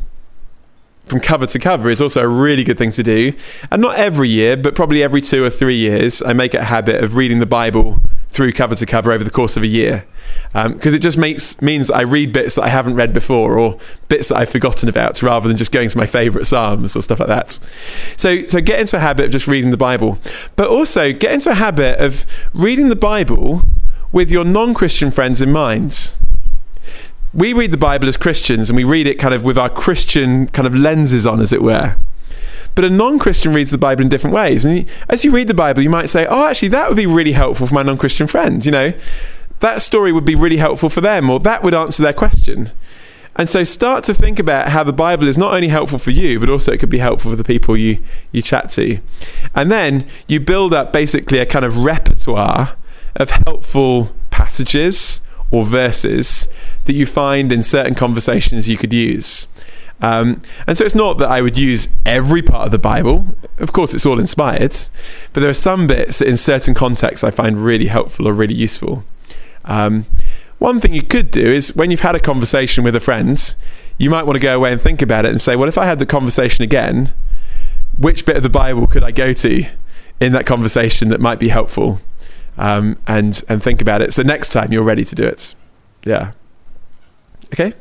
[1.07, 3.33] from cover to cover is also a really good thing to do.
[3.71, 6.65] And not every year, but probably every two or three years, I make it a
[6.65, 10.05] habit of reading the Bible through cover to cover over the course of a year.
[10.53, 13.79] Um, because it just makes means I read bits that I haven't read before or
[14.09, 17.21] bits that I've forgotten about rather than just going to my favourite Psalms or stuff
[17.21, 17.53] like that.
[18.17, 20.19] So, so get into a habit of just reading the Bible.
[20.57, 23.63] But also get into a habit of reading the Bible
[24.11, 26.19] with your non Christian friends in mind
[27.37, 30.47] we read the Bible as Christians and we read it kind of with our Christian
[30.49, 31.97] kind of lenses on, as it were.
[32.75, 34.65] But a non Christian reads the Bible in different ways.
[34.65, 37.33] And as you read the Bible, you might say, oh, actually, that would be really
[37.33, 38.65] helpful for my non Christian friend.
[38.65, 38.95] You know,
[39.61, 42.71] that story would be really helpful for them, or that would answer their question.
[43.39, 46.41] And so start to think about how the Bible is not only helpful for you,
[46.41, 48.99] but also it could be helpful for the people you, you chat to.
[49.55, 52.77] And then you build up basically a kind of repertoire
[53.15, 55.21] of helpful passages
[55.51, 56.49] or verses
[56.85, 59.47] that you find in certain conversations you could use.
[60.01, 63.35] Um, and so it's not that I would use every part of the Bible.
[63.59, 64.77] Of course, it's all inspired,
[65.33, 69.05] but there are some bits in certain contexts I find really helpful or really useful.
[69.65, 70.07] Um,
[70.59, 73.55] one thing you could do is when you've had a conversation with a friend,
[73.99, 75.87] you might want to go away and think about it and say, well, if I
[75.87, 77.13] had the conversation again,
[77.99, 79.65] which bit of the Bible could I go to
[80.21, 82.01] in that conversation that might be helpful?
[82.59, 84.13] Um, and and think about it.
[84.13, 85.55] So next time you're ready to do it.
[86.05, 86.33] Yeah.
[87.53, 87.75] Okay.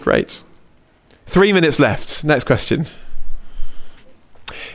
[0.00, 0.42] Great.
[1.26, 2.24] Three minutes left.
[2.24, 2.86] Next question.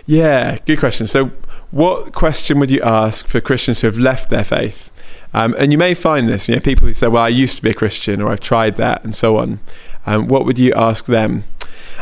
[0.05, 1.07] Yeah, good question.
[1.07, 1.31] So,
[1.71, 4.91] what question would you ask for Christians who have left their faith?
[5.33, 7.63] Um, and you may find this, you know, people who say, "Well, I used to
[7.63, 9.59] be a Christian," or "I've tried that," and so on.
[10.05, 11.43] Um, what would you ask them?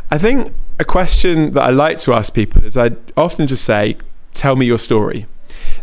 [0.10, 3.98] I think a question that I like to ask people is I often just say,
[4.34, 5.28] "Tell me your story."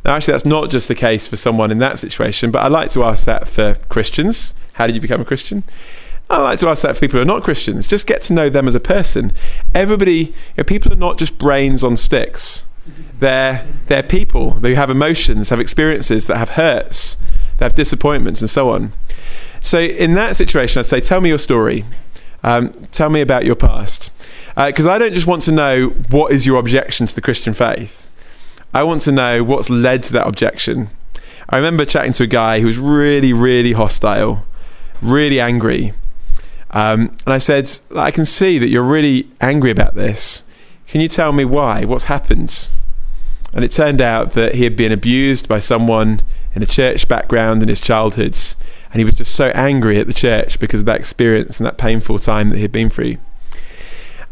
[0.05, 2.91] Now, actually, that's not just the case for someone in that situation, but I like
[2.91, 4.55] to ask that for Christians.
[4.75, 5.65] How did you become a Christian?
[6.31, 7.87] I like to ask that for people who are not Christians.
[7.87, 9.33] Just get to know them as a person.
[9.75, 12.65] Everybody, you know, people are not just brains on sticks.
[13.19, 14.53] They're they're people.
[14.53, 17.17] They have emotions, have experiences that have hurts,
[17.59, 18.93] they have disappointments, and so on.
[19.61, 21.85] So in that situation, I'd say, tell me your story.
[22.45, 24.13] Um, tell me about your past,
[24.55, 28.08] because I don't just want to know what is your objection to the Christian faith.
[28.75, 30.89] I want to know what's led to that objection.
[31.49, 34.45] I remember chatting to a guy who was really, really hostile,
[35.01, 35.93] really angry.
[36.71, 40.43] Um, and I said, I can see that you're really angry about this.
[40.87, 41.85] Can you tell me why?
[41.85, 42.69] What's happened?
[43.55, 46.21] And it turned out that he had been abused by someone
[46.55, 48.37] in a church background in his childhood.
[48.93, 51.79] And he was just so angry at the church because of that experience and that
[51.79, 53.17] painful time that he'd been through.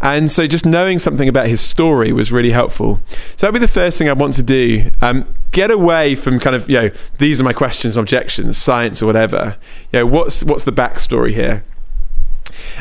[0.07, 3.01] And so just knowing something about his story was really helpful.
[3.35, 4.89] So that'd be the first thing I want to do.
[5.03, 9.03] Um, get away from kind of, you know, these are my questions and objections, science
[9.03, 9.57] or whatever.
[9.93, 11.65] You know, what's, what's the backstory here?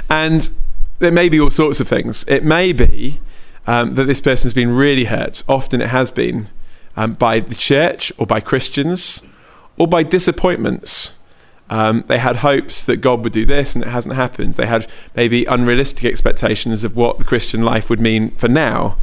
[0.08, 0.52] And
[1.00, 2.26] there may be all sorts of things.
[2.28, 3.20] It may be
[3.66, 5.42] um, that this person's been really hurt.
[5.50, 6.50] Often it has been
[6.96, 9.24] um, by the church or by Christians
[9.78, 11.18] or by disappointments.
[11.70, 14.54] Um, they had hopes that God would do this and it hasn't happened.
[14.54, 18.98] They had maybe unrealistic expectations of what the Christian life would mean for now.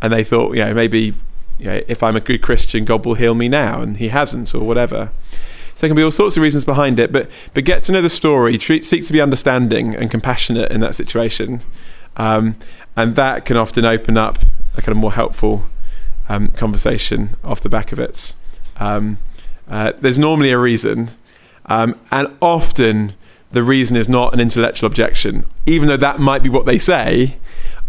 [0.00, 1.14] And they thought, you know, maybe
[1.58, 4.54] you know, if I'm a good Christian, God will heal me now, and He hasn't,
[4.54, 5.10] or whatever.
[5.74, 8.02] So there can be all sorts of reasons behind it, but but get to know
[8.02, 11.60] the story, treat, seek to be understanding and compassionate in that situation,
[12.16, 12.56] um,
[12.96, 14.38] and that can often open up
[14.76, 15.64] a kind of more helpful
[16.28, 18.34] um, conversation off the back of it.
[18.78, 19.18] Um,
[19.68, 21.10] uh, there's normally a reason,
[21.66, 23.14] um, and often
[23.52, 27.36] the reason is not an intellectual objection, even though that might be what they say.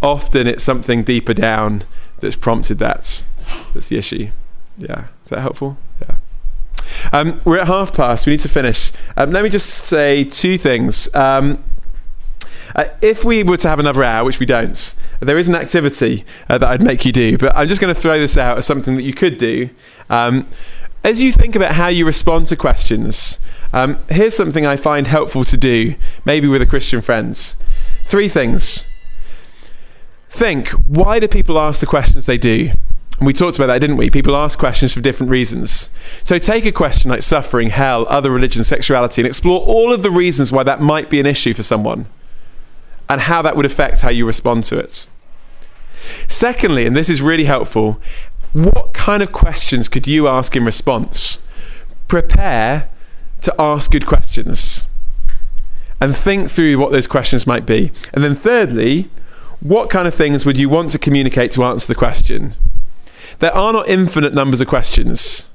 [0.02, 1.84] Often it's something deeper down
[2.20, 3.24] that's prompted that.
[3.74, 4.30] That's the issue.
[4.78, 5.78] Yeah, is that helpful?
[6.02, 6.16] Yeah.
[7.12, 8.26] Um, we're at half past.
[8.26, 8.92] We need to finish.
[9.16, 11.14] Um, let me just say two things.
[11.16, 11.64] Um,
[12.76, 16.26] uh, if we were to have another hour, which we don't, there is an activity
[16.50, 18.66] uh, that I'd make you do, but I'm just going to throw this out as
[18.66, 19.70] something that you could do.
[20.10, 20.48] Um,
[21.04, 23.40] as you think about how you respond to questions,
[23.74, 25.96] um, here's something I find helpful to do,
[26.26, 27.56] maybe with a Christian friends.
[28.06, 28.86] Three things.
[30.30, 32.72] Think, why do people ask the questions they do?
[33.18, 34.10] And we talked about that, didn't we?
[34.10, 35.90] People ask questions for different reasons.
[36.24, 40.12] So take a question like suffering, hell, other religions, sexuality, and explore all of the
[40.12, 42.06] reasons why that might be an issue for someone
[43.10, 45.08] and how that would affect how you respond to it.
[46.28, 48.00] Secondly, and this is really helpful,
[48.54, 51.42] what kind of questions could you ask in response?
[52.08, 52.90] Prepare
[53.48, 54.88] to ask good questions
[56.02, 57.92] and think through what those questions might be.
[58.14, 59.10] And then, thirdly,
[59.60, 62.56] what kind of things would you want to communicate to answer the question?
[63.40, 65.52] There are not infinite numbers of questions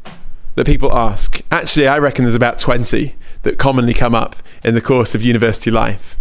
[0.54, 1.42] that people ask.
[1.50, 5.70] Actually, I reckon there's about 20 that commonly come up in the course of university
[5.70, 6.16] life.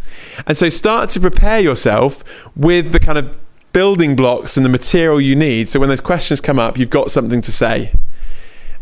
[0.45, 2.23] And so start to prepare yourself
[2.55, 3.33] with the kind of
[3.73, 7.09] building blocks and the material you need so when those questions come up, you've got
[7.09, 7.93] something to say.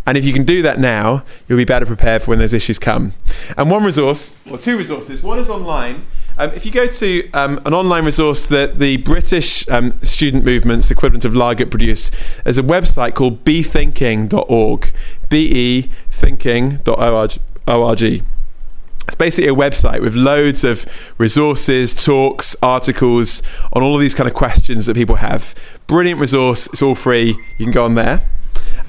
[0.06, 2.80] And if you can do that now, you'll be better prepared for when those issues
[2.80, 3.14] come.
[3.58, 6.06] And one resource, or two resources, one is online.
[6.38, 10.90] Um, if you go to um, an online resource that the British um, student movement's
[10.90, 14.94] equivalent of Laget produced, there's a website called bethinking.org.
[15.28, 17.40] B E thinking.org.
[17.68, 20.86] It's basically a website with loads of
[21.18, 23.42] resources, talks, articles
[23.74, 25.56] on all of these kind of questions that people have.
[25.88, 26.68] Brilliant resource.
[26.68, 27.38] It's all free.
[27.58, 28.22] You can go on there.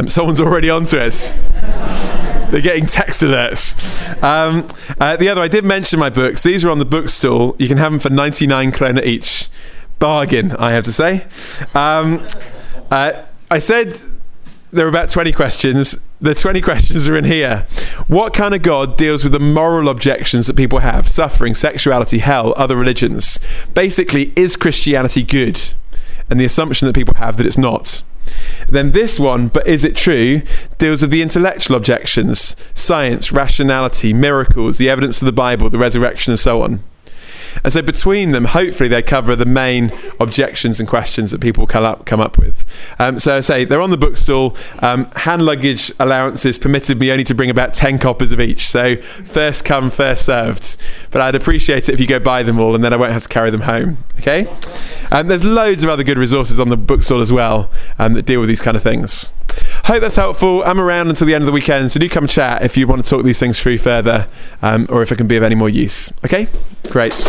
[0.00, 1.28] Um, someone's already onto us.
[2.50, 3.74] They're getting text alerts.
[4.22, 4.66] Um,
[4.98, 6.42] uh, the other, I did mention my books.
[6.42, 7.54] These are on the bookstall.
[7.58, 9.48] You can have them for 99 kroner each.
[9.98, 11.26] Bargain, I have to say.
[11.74, 12.26] Um,
[12.90, 14.00] uh, I said
[14.72, 15.98] there are about 20 questions.
[16.18, 17.66] The 20 questions are in here.
[18.06, 21.08] What kind of God deals with the moral objections that people have?
[21.08, 23.38] Suffering, sexuality, hell, other religions.
[23.74, 25.60] Basically, is Christianity good?
[26.30, 28.02] And the assumption that people have that it's not.
[28.68, 30.42] Then this one, but is it true,
[30.78, 36.32] deals with the intellectual objections science, rationality, miracles, the evidence of the Bible, the resurrection,
[36.32, 36.80] and so on.
[37.64, 41.84] And so between them, hopefully they cover the main objections and questions that people come
[41.84, 42.64] up, come up with.
[42.98, 44.56] Um, so I say they're on the bookstall.
[44.80, 48.68] Um, hand luggage allowances permitted me only to bring about 10 copies of each.
[48.68, 50.76] So first come, first served.
[51.10, 53.22] But I'd appreciate it if you go buy them all and then I won't have
[53.22, 53.98] to carry them home.
[54.18, 54.46] Okay?
[55.10, 58.40] Um, there's loads of other good resources on the bookstall as well um, that deal
[58.40, 59.32] with these kind of things.
[59.90, 60.62] Hope that's helpful.
[60.62, 63.04] I'm around until the end of the weekend, so do come chat if you want
[63.04, 64.28] to talk these things through further
[64.62, 66.12] um, or if it can be of any more use.
[66.24, 66.46] Okay?
[66.90, 67.24] Great.